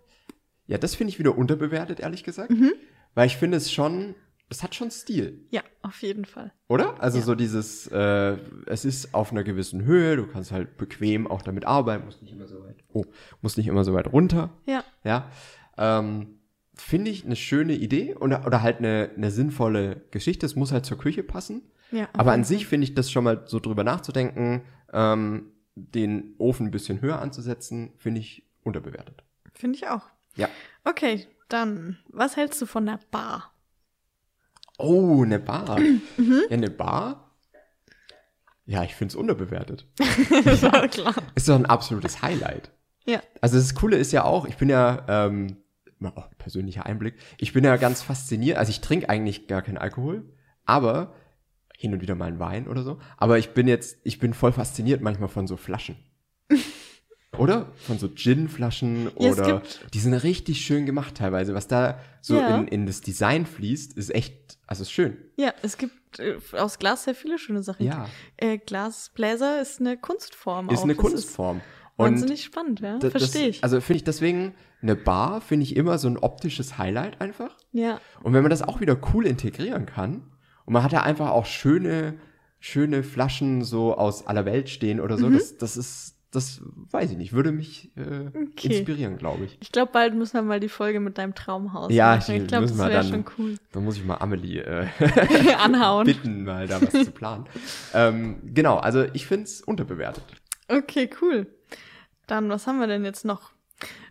Ja, 0.67 0.79
das 0.79 0.95
finde 0.95 1.11
ich 1.11 1.19
wieder 1.19 1.37
unterbewertet, 1.37 2.01
ehrlich 2.01 2.25
gesagt. 2.25 2.51
Mhm. 2.51 2.73
Weil 3.15 3.27
ich 3.27 3.37
finde 3.37 3.57
es 3.59 3.71
schon, 3.73 4.15
es 4.49 4.63
hat 4.63 4.75
schon 4.75 4.91
Stil. 4.91 5.47
Ja, 5.51 5.63
auf 5.83 6.01
jeden 6.03 6.25
Fall. 6.25 6.53
Oder? 6.69 7.01
Also 7.03 7.19
Ja. 7.19 7.25
so 7.25 7.35
dieses, 7.35 7.87
äh, 7.89 8.37
es 8.67 8.85
ist 8.85 9.15
auf 9.15 9.31
einer 9.33 9.45
gewissen 9.45 9.85
Höhe, 9.85 10.17
du 10.17 10.27
kannst 10.27 10.53
halt 10.53 10.77
bequem 10.77 11.27
auch 11.27 11.43
damit 11.43 11.65
arbeiten, 11.67 12.05
musst 12.07 12.23
nicht 12.23 12.33
immer 12.33 12.47
so 12.47 12.63
weit, 12.65 12.77
oh, 12.93 13.05
musst 13.43 13.59
nicht 13.59 13.67
immer 13.67 13.85
so 13.85 13.93
weit 13.95 14.13
runter, 14.13 14.51
Ja. 14.67 14.85
ja. 15.05 15.29
Ähm, 15.77 16.39
Finde 16.77 17.11
ich 17.13 17.25
eine 17.25 17.37
schöne 17.37 17.75
Idee 17.75 18.17
oder, 18.17 18.45
oder 18.47 18.61
halt 18.63 18.79
eine, 18.79 19.11
eine 19.17 19.31
sinnvolle 19.31 20.03
Geschichte. 20.11 20.45
Es 20.45 20.57
muss 20.57 20.73
halt 20.73 20.85
zur 20.85 20.99
Küche 20.99 21.23
passen. 21.23 21.63
Ja. 21.93 22.09
Aber 22.15 22.33
an 22.33 22.43
sich 22.43 22.67
finde 22.67 22.83
ich 22.85 22.95
das 22.95 23.13
schon 23.13 23.23
mal 23.23 23.45
so 23.47 23.61
drüber 23.61 23.85
nachzudenken, 23.85 24.63
ähm, 24.95 25.53
den 25.75 26.35
Ofen 26.39 26.67
ein 26.67 26.71
bisschen 26.71 27.01
höher 27.01 27.21
anzusetzen, 27.21 27.93
finde 27.97 28.21
ich 28.21 28.49
unterbewertet. 28.63 29.25
Finde 29.53 29.77
ich 29.77 29.89
auch. 29.89 30.03
Ja. 30.37 30.49
Okay, 30.85 31.27
dann, 31.49 31.99
was 32.09 32.37
hältst 32.37 32.61
du 32.63 32.67
von 32.67 32.87
der 32.87 33.01
Bar? 33.11 33.53
Oh, 34.79 35.23
eine 35.23 35.39
Bar. 35.39 35.79
Mhm. 36.17 36.43
Ja, 36.49 36.57
eine 36.57 36.71
Bar? 36.71 37.33
Ja, 38.67 38.83
ich 38.85 38.95
finde 38.95 39.13
es 39.13 39.17
unterbewertet. 39.17 39.87
ja, 40.31 40.89
klar. 40.89 41.15
Ist 41.35 41.49
doch 41.49 41.57
ein 41.57 41.67
absolutes 41.67 42.23
Highlight. 42.23 42.71
Ja. 43.05 43.21
Also 43.41 43.57
das 43.59 43.75
Coole 43.75 43.97
ist 43.97 44.13
ja 44.13 44.25
auch, 44.25 44.47
ich 44.47 44.57
bin 44.57 44.69
ja, 44.69 45.05
ähm, 45.09 45.57
mal 45.99 46.13
auch 46.15 46.29
persönlicher 46.39 46.87
Einblick, 46.87 47.17
ich 47.39 47.53
bin 47.53 47.65
ja 47.65 47.77
ganz 47.77 48.03
fasziniert, 48.03 48.59
also 48.59 48.71
ich 48.71 48.81
trinke 48.81 49.09
eigentlich 49.09 49.49
gar 49.49 49.63
keinen 49.63 49.79
Alkohol, 49.79 50.33
aber 50.65 51.15
hin 51.77 51.93
und 51.93 52.01
wieder 52.03 52.15
mal 52.15 52.27
einen 52.27 52.39
Wein 52.39 52.69
oder 52.69 52.83
so, 52.83 52.99
aber 53.17 53.39
ich 53.39 53.51
bin 53.51 53.69
jetzt, 53.69 53.99
ich 54.05 54.19
bin 54.19 54.33
voll 54.35 54.53
fasziniert 54.53 55.01
manchmal 55.01 55.29
von 55.29 55.47
so 55.47 55.57
Flaschen. 55.57 55.97
Oder? 57.39 57.73
Von 57.75 57.99
so 57.99 58.09
Gin-Flaschen 58.09 59.11
Ja, 59.19 59.33
oder 59.33 59.63
die 59.93 59.99
sind 59.99 60.15
richtig 60.15 60.61
schön 60.61 60.87
gemacht 60.87 61.17
teilweise. 61.17 61.53
Was 61.53 61.67
da 61.67 61.99
so 62.21 62.37
Ja. 62.39 62.59
in, 62.59 62.69
in 62.69 62.87
das 62.87 63.01
Design 63.01 63.45
fließt, 63.45 63.97
ist 63.99 64.15
echt, 64.15 64.57
also 64.69 64.83
ist 64.83 64.93
schön. 64.93 65.17
Ja, 65.37 65.53
es 65.63 65.77
gibt 65.77 66.21
äh, 66.21 66.37
aus 66.53 66.79
Glas 66.79 67.03
sehr 67.05 67.15
viele 67.17 67.39
schöne 67.39 67.65
Sachen. 67.65 67.85
Ja. 67.85 68.09
Äh, 68.37 68.59
Glasbläser 68.59 69.61
ist 69.61 69.81
eine 69.81 69.97
Kunstform. 69.97 70.69
Ist 70.71 70.79
auch. 70.79 70.85
eine 70.85 70.95
Das 70.95 71.03
Kunstform. 71.05 71.57
Ist 71.57 71.65
wahnsinnig 71.99 72.45
spannend, 72.45 72.79
ja. 72.79 73.01
Verstehe 73.01 73.49
ich. 73.49 73.65
Also 73.65 73.81
finde 73.81 73.97
ich 73.97 74.05
deswegen, 74.05 74.55
eine 74.81 74.95
Bar 74.95 75.41
finde 75.41 75.65
ich 75.65 75.75
immer 75.75 75.99
so 75.99 76.07
ein 76.07 76.19
optisches 76.19 76.79
Highlight 76.79 77.21
einfach. 77.21 77.57
ja. 77.73 78.01
Und 78.23 78.33
wenn 78.33 78.43
man 78.43 78.51
das 78.51 78.63
auch 78.63 78.81
wieder 78.81 78.97
cool 79.13 79.27
integrieren 79.27 79.87
kann, 79.87 80.31
und 80.67 80.73
man 80.73 80.83
hat 80.83 80.93
ja 80.93 81.03
einfach 81.03 81.31
auch 81.31 81.47
schöne, 81.47 82.15
schöne 82.61 83.03
Flaschen 83.03 83.63
so 83.63 83.95
aus 83.97 84.27
aller 84.27 84.45
Welt 84.45 84.69
stehen 84.71 85.01
oder 85.01 85.17
Mhm. 85.17 85.21
so, 85.21 85.31
das, 85.31 85.57
das 85.59 85.77
ist, 85.77 86.17
das 86.31 86.63
weiß 86.91 87.13
ich 87.13 87.17
nicht, 87.17 87.33
würde 87.33 87.53
mich 87.53 87.91
äh, 87.97 88.27
Okay. 88.29 88.69
inspirieren, 88.79 89.19
glaube 89.19 89.45
ich. 89.45 89.57
Ich 89.61 89.71
glaube, 89.71 89.93
bald 89.93 90.15
müssen 90.15 90.35
wir 90.35 90.43
mal 90.43 90.59
die 90.59 90.69
Folge 90.69 90.99
mit 90.99 91.17
deinem 91.19 91.35
Traumhaus 91.35 91.93
Ja, 91.93 92.17
machen. 92.17 92.35
ich- 92.35 92.43
Ich 92.43 92.49
glaube, 92.49 92.67
das 92.67 92.77
wäre 92.79 92.91
dann- 92.91 93.09
schon 93.09 93.25
cool. 93.39 93.57
Da 93.73 93.79
muss 93.81 93.97
ich 93.97 94.05
mal 94.05 94.17
Amelie 94.17 94.61
äh, 94.63 94.87
Anhauen. 95.59 96.07
bitten, 96.07 96.45
mal 96.45 96.67
da 96.67 96.81
was 96.83 96.91
zu 97.05 97.11
planen. 97.13 97.45
ähm, 97.95 98.37
genau, 98.53 98.79
also 98.79 99.05
ich 99.13 99.27
finde 99.27 99.45
es 99.45 99.61
unterbewertet. 99.61 100.25
Okay, 100.69 101.09
cool. 101.23 101.47
Dann, 102.27 102.49
was 102.49 102.67
haben 102.67 102.81
wir 102.81 102.87
denn 102.89 103.05
jetzt 103.05 103.25
noch? 103.25 103.53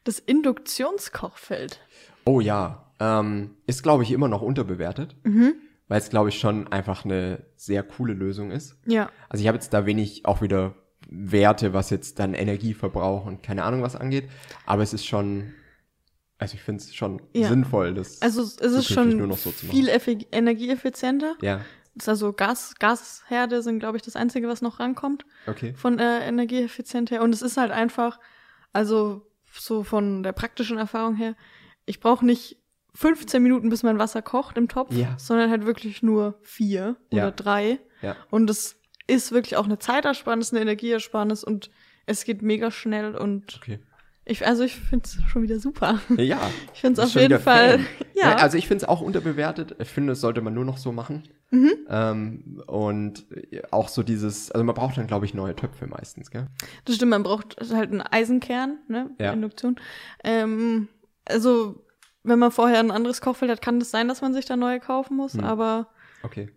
Das 0.05 0.19
Induktionskochfeld. 0.19 1.79
Oh 2.25 2.39
ja, 2.39 2.85
ähm, 2.99 3.51
ist, 3.65 3.83
glaube 3.83 4.03
ich, 4.03 4.11
immer 4.11 4.27
noch 4.27 4.41
unterbewertet, 4.41 5.15
Mhm. 5.23 5.55
Weil 5.93 5.99
es, 5.99 6.09
glaube 6.09 6.29
ich, 6.29 6.39
schon 6.39 6.67
einfach 6.69 7.05
eine 7.05 7.45
sehr 7.55 7.83
coole 7.83 8.13
Lösung 8.15 8.49
ist. 8.49 8.75
Ja. 8.87 9.11
Also 9.29 9.43
ich 9.43 9.47
habe 9.47 9.57
jetzt 9.57 9.71
da 9.75 9.85
wenig 9.85 10.25
auch 10.25 10.41
wieder 10.41 10.73
Werte, 11.07 11.71
was 11.73 11.91
jetzt 11.91 12.17
dann 12.17 12.33
Energieverbrauch 12.33 13.27
und 13.27 13.43
keine 13.43 13.63
Ahnung 13.63 13.83
was 13.83 13.95
angeht, 13.95 14.27
aber 14.65 14.81
es 14.81 14.91
ist 14.93 15.05
schon, 15.05 15.53
also 16.39 16.55
ich 16.55 16.63
finde 16.63 16.81
es 16.81 16.95
schon 16.95 17.21
Ja. 17.33 17.47
sinnvoll, 17.47 17.93
das 17.93 18.23
Also 18.23 18.41
es 18.41 18.55
ist 18.57 18.91
schon 18.91 19.17
nur 19.17 19.27
noch 19.27 19.37
so 19.37 19.51
zu 19.51 19.67
machen. 19.67 19.77
viel 19.77 19.87
effi- 19.87 20.25
energieeffizienter. 20.31 21.35
Ja, 21.43 21.57
Das 21.93 22.05
ist 22.05 22.09
also 22.09 22.33
Gas, 22.33 22.73
Gasherde 22.79 23.61
sind, 23.61 23.77
glaube 23.77 23.97
ich, 23.97 24.01
das 24.01 24.15
Einzige, 24.15 24.47
was 24.47 24.63
noch 24.63 24.79
rankommt 24.79 25.25
okay. 25.45 25.75
von 25.75 25.99
äh, 25.99 26.27
Energieeffizient 26.27 27.11
her. 27.11 27.21
Und 27.21 27.35
es 27.35 27.43
ist 27.43 27.57
halt 27.57 27.71
einfach, 27.71 28.19
also 28.71 29.27
so 29.51 29.83
von 29.83 30.23
der 30.23 30.31
praktischen 30.31 30.79
Erfahrung 30.79 31.15
her, 31.17 31.35
ich 31.85 31.99
brauche 31.99 32.25
nicht 32.25 32.57
15 32.95 33.41
Minuten, 33.41 33.69
bis 33.69 33.83
mein 33.83 33.97
Wasser 33.99 34.21
kocht 34.21 34.57
im 34.57 34.67
Topf, 34.67 34.93
Ja. 34.93 35.15
sondern 35.17 35.49
halt 35.49 35.65
wirklich 35.65 36.03
nur 36.03 36.37
vier 36.41 36.95
Ja. 37.11 37.23
oder 37.23 37.31
drei. 37.31 37.79
Ja. 38.01 38.15
Und 38.29 38.49
es 38.49 38.79
ist 39.07 39.31
wirklich 39.31 39.55
auch 39.57 39.65
eine 39.65 39.79
Zeitersparnis, 39.79 40.51
eine 40.51 40.61
Energieersparnis 40.61 41.43
und 41.43 41.69
es 42.05 42.23
geht 42.25 42.41
mega 42.41 42.69
schnell 42.71 43.15
und 43.15 43.57
Okay. 43.61 43.79
ich, 44.25 44.45
also 44.45 44.63
ich 44.63 44.75
finde 44.75 45.05
es 45.05 45.17
schon 45.27 45.41
wieder 45.41 45.59
super. 45.59 45.99
Ja. 46.17 46.39
Ich 46.73 46.81
finde 46.81 47.01
es 47.01 47.07
auf 47.07 47.19
jeden 47.21 47.39
Fall, 47.39 47.79
Fan. 47.79 47.87
Ja. 48.13 48.35
Also 48.35 48.57
ich 48.57 48.67
finde 48.67 48.83
es 48.83 48.89
auch 48.89 49.01
unterbewertet. 49.01 49.75
Ich 49.79 49.89
finde, 49.89 50.11
das 50.11 50.21
sollte 50.21 50.41
man 50.41 50.53
nur 50.53 50.65
noch 50.65 50.77
so 50.77 50.91
machen. 50.91 51.23
Mhm. 51.51 51.71
Ähm, 51.89 52.61
und 52.67 53.25
auch 53.71 53.87
so 53.89 54.03
dieses, 54.03 54.51
also 54.51 54.63
man 54.63 54.75
braucht 54.75 54.97
dann, 54.97 55.07
glaube 55.07 55.25
ich, 55.25 55.33
neue 55.33 55.55
Töpfe 55.55 55.87
meistens, 55.87 56.31
gell? 56.31 56.47
Das 56.85 56.95
stimmt, 56.95 57.11
man 57.11 57.23
braucht 57.23 57.57
halt 57.73 57.91
einen 57.91 58.01
Eisenkern, 58.01 58.79
ne? 58.87 59.11
Ja. 59.19 59.33
Induktion. 59.33 59.75
Ähm, 60.23 60.87
also, 61.25 61.85
wenn 62.23 62.39
man 62.39 62.51
vorher 62.51 62.79
ein 62.79 62.91
anderes 62.91 63.21
Kochfeld 63.21 63.51
hat, 63.51 63.61
kann 63.61 63.79
das 63.79 63.91
sein, 63.91 64.07
dass 64.07 64.21
man 64.21 64.33
sich 64.33 64.45
da 64.45 64.55
neue 64.55 64.79
kaufen 64.79 65.15
muss, 65.17 65.33
Hm. 65.33 65.43
aber 65.43 65.87
Okay. 66.23 66.49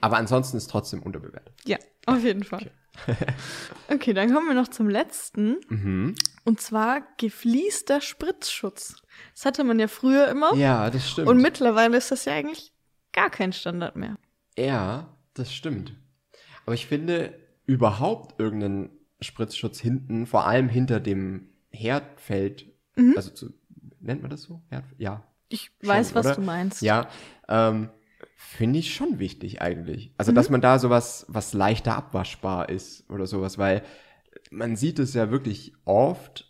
Aber 0.00 0.16
ansonsten 0.18 0.56
ist 0.56 0.68
trotzdem 0.70 1.02
unterbewertet. 1.02 1.54
ja, 1.64 1.78
auf 2.06 2.22
jeden 2.22 2.44
Fall. 2.44 2.70
okay, 3.88 4.12
dann 4.14 4.32
kommen 4.32 4.46
wir 4.48 4.54
noch 4.54 4.68
zum 4.68 4.88
letzten. 4.88 5.56
Mhm. 5.68 6.14
Und 6.44 6.60
zwar 6.60 7.02
gefließter 7.18 8.00
Spritzschutz. 8.00 8.96
Das 9.34 9.44
hatte 9.44 9.64
man 9.64 9.78
ja 9.78 9.88
früher 9.88 10.28
immer. 10.28 10.54
Ja, 10.54 10.88
das 10.90 11.10
stimmt. 11.10 11.28
Und 11.28 11.42
mittlerweile 11.42 11.96
ist 11.96 12.10
das 12.10 12.24
ja 12.24 12.32
eigentlich 12.34 12.72
gar 13.12 13.28
kein 13.30 13.52
Standard 13.52 13.96
mehr. 13.96 14.16
Ja, 14.56 15.14
das 15.34 15.52
stimmt. 15.52 15.94
Aber 16.64 16.74
ich 16.74 16.86
finde, 16.86 17.38
überhaupt 17.66 18.38
irgendeinen 18.40 18.90
Spritzschutz 19.20 19.78
hinten, 19.80 20.26
vor 20.26 20.46
allem 20.46 20.68
hinter 20.68 21.00
dem 21.00 21.50
Herdfeld, 21.70 22.66
Mhm. 22.96 23.12
also 23.16 23.30
zu, 23.30 23.50
nennt 24.06 24.22
man 24.22 24.30
das 24.30 24.42
so? 24.42 24.62
Ja. 24.98 25.22
Ich 25.48 25.70
Schon, 25.80 25.88
weiß, 25.90 26.14
was 26.14 26.26
oder? 26.26 26.34
du 26.36 26.40
meinst. 26.42 26.82
Ja, 26.82 27.08
ähm, 27.48 27.90
finde 28.36 28.78
ich 28.78 28.94
schon 28.94 29.18
wichtig 29.18 29.60
eigentlich. 29.62 30.12
Also, 30.16 30.32
Mhm. 30.32 30.36
dass 30.36 30.50
man 30.50 30.60
da 30.60 30.78
sowas, 30.78 31.26
was 31.28 31.52
leichter 31.52 31.96
abwaschbar 31.96 32.68
ist 32.68 33.08
oder 33.10 33.26
sowas, 33.26 33.58
weil 33.58 33.82
man 34.50 34.76
sieht 34.76 34.98
es 34.98 35.14
ja 35.14 35.30
wirklich 35.30 35.72
oft, 35.84 36.44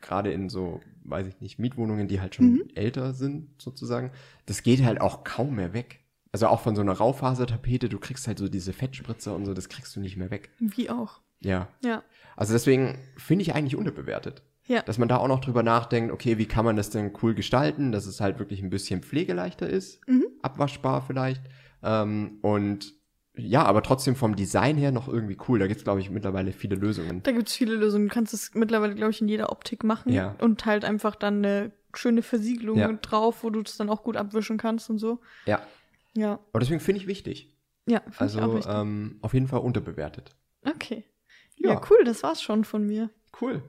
gerade 0.00 0.32
in 0.32 0.48
so, 0.48 0.80
weiß 1.04 1.26
ich 1.28 1.40
nicht, 1.40 1.58
Mietwohnungen, 1.58 2.08
die 2.08 2.20
halt 2.20 2.34
schon 2.34 2.52
Mhm. 2.54 2.62
älter 2.74 3.12
sind, 3.14 3.60
sozusagen. 3.62 4.10
Das 4.46 4.62
geht 4.62 4.82
halt 4.84 5.00
auch 5.00 5.24
kaum 5.24 5.54
mehr 5.56 5.72
weg. 5.72 6.00
Also 6.32 6.46
auch 6.46 6.60
von 6.60 6.74
so 6.74 6.80
einer 6.82 6.92
Raufasertapete, 6.92 7.88
du 7.88 7.98
kriegst 7.98 8.26
halt 8.26 8.38
so 8.38 8.48
diese 8.48 8.72
Fettspritzer 8.72 9.34
und 9.34 9.44
so, 9.44 9.52
das 9.54 9.68
kriegst 9.68 9.94
du 9.94 10.00
nicht 10.00 10.16
mehr 10.16 10.30
weg. 10.30 10.50
Wie 10.58 10.88
auch. 10.90 11.20
Ja. 11.40 11.68
Ja. 11.84 12.02
Also 12.36 12.52
deswegen 12.54 12.98
finde 13.16 13.42
ich 13.42 13.54
eigentlich 13.54 13.76
unterbewertet. 13.76 14.42
Ja. 14.66 14.82
Dass 14.82 14.96
man 14.98 15.08
da 15.08 15.16
auch 15.16 15.28
noch 15.28 15.40
drüber 15.40 15.62
nachdenkt, 15.62 16.12
okay, 16.12 16.38
wie 16.38 16.46
kann 16.46 16.64
man 16.64 16.76
das 16.76 16.90
denn 16.90 17.12
cool 17.22 17.34
gestalten, 17.34 17.90
dass 17.92 18.06
es 18.06 18.20
halt 18.20 18.38
wirklich 18.38 18.62
ein 18.62 18.70
bisschen 18.70 19.02
pflegeleichter 19.02 19.68
ist, 19.68 20.00
Mhm. 20.08 20.24
abwaschbar 20.42 21.02
vielleicht. 21.02 21.42
Ähm, 21.82 22.38
und 22.42 22.94
ja, 23.34 23.64
aber 23.64 23.82
trotzdem 23.82 24.14
vom 24.14 24.36
Design 24.36 24.76
her 24.76 24.92
noch 24.92 25.08
irgendwie 25.08 25.36
cool. 25.48 25.58
Da 25.58 25.66
gibt's 25.66 25.84
glaube 25.84 26.00
ich, 26.00 26.10
mittlerweile 26.10 26.52
viele 26.52 26.76
Lösungen. 26.76 27.22
Da 27.22 27.32
gibt's 27.32 27.54
viele 27.56 27.74
Lösungen. 27.74 28.08
Du 28.08 28.14
kannst 28.14 28.34
es 28.34 28.54
mittlerweile, 28.54 28.94
glaube 28.94 29.10
ich, 29.10 29.20
in 29.20 29.28
jeder 29.28 29.50
Optik 29.50 29.82
machen. 29.84 30.12
Ja. 30.12 30.36
Und 30.40 30.64
halt 30.66 30.84
einfach 30.84 31.16
dann 31.16 31.38
eine 31.44 31.72
schöne 31.94 32.22
Versiegelung 32.22 32.78
Ja. 32.78 32.92
drauf, 32.92 33.42
wo 33.42 33.50
du 33.50 33.60
es 33.62 33.76
dann 33.76 33.90
auch 33.90 34.02
gut 34.02 34.16
abwischen 34.16 34.58
kannst 34.58 34.90
und 34.90 34.98
so. 34.98 35.20
Ja. 35.46 35.60
Ja. 36.14 36.38
Aber 36.52 36.60
deswegen 36.60 36.80
finde 36.80 37.00
ich 37.00 37.06
wichtig. 37.06 37.52
Ja, 37.86 38.00
find 38.10 38.12
ich 38.12 38.18
auch 38.38 38.42
Also 38.42 38.54
wichtig. 38.58 38.72
ähm, 38.72 39.18
auf 39.22 39.34
jeden 39.34 39.48
Fall 39.48 39.60
unterbewertet. 39.60 40.36
Okay. 40.64 41.04
Ja. 41.56 41.70
Ja. 41.72 41.80
cool, 41.90 42.04
das 42.04 42.22
war's 42.22 42.42
schon 42.42 42.64
von 42.64 42.86
mir. 42.86 43.10
Cool. 43.40 43.62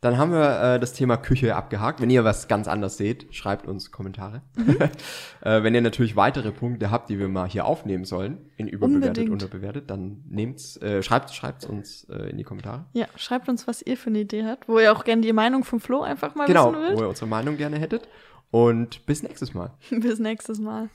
Dann 0.00 0.18
haben 0.18 0.32
wir 0.32 0.74
äh, 0.74 0.80
das 0.80 0.92
Thema 0.92 1.16
Küche 1.16 1.56
abgehakt. 1.56 2.00
Wenn 2.00 2.10
ihr 2.10 2.24
was 2.24 2.48
ganz 2.48 2.68
anders 2.68 2.96
seht, 2.96 3.34
schreibt 3.34 3.66
uns 3.66 3.90
Kommentare. 3.90 4.42
Mhm. 4.56 4.78
äh, 5.40 5.62
wenn 5.62 5.74
ihr 5.74 5.80
natürlich 5.80 6.16
weitere 6.16 6.52
Punkte 6.52 6.90
habt, 6.90 7.10
die 7.10 7.18
wir 7.18 7.28
mal 7.28 7.48
hier 7.48 7.64
aufnehmen 7.64 8.04
sollen, 8.04 8.50
in 8.56 8.68
überbewertet, 8.68 9.08
Unbedingt. 9.08 9.30
unterbewertet, 9.30 9.90
dann 9.90 10.22
nehmt's, 10.28 10.76
äh, 10.78 11.02
schreibt 11.02 11.30
schreibt's 11.30 11.64
uns 11.66 12.04
äh, 12.04 12.30
in 12.30 12.36
die 12.36 12.44
Kommentare. 12.44 12.86
Ja, 12.92 13.06
schreibt 13.16 13.48
uns, 13.48 13.66
was 13.66 13.82
ihr 13.82 13.96
für 13.96 14.10
eine 14.10 14.20
Idee 14.20 14.44
habt, 14.44 14.68
wo 14.68 14.78
ihr 14.78 14.92
auch 14.92 15.04
gerne 15.04 15.22
die 15.22 15.32
Meinung 15.32 15.64
von 15.64 15.80
Flo 15.80 16.02
einfach 16.02 16.34
mal 16.34 16.46
genau, 16.46 16.72
wissen 16.72 16.82
wo 16.82 16.88
wollt. 16.88 17.00
ihr 17.00 17.08
unsere 17.08 17.26
Meinung 17.26 17.56
gerne 17.56 17.78
hättet. 17.78 18.08
Und 18.50 19.04
bis 19.06 19.22
nächstes 19.22 19.54
Mal. 19.54 19.72
Bis 19.90 20.18
nächstes 20.18 20.60
Mal. 20.60 20.88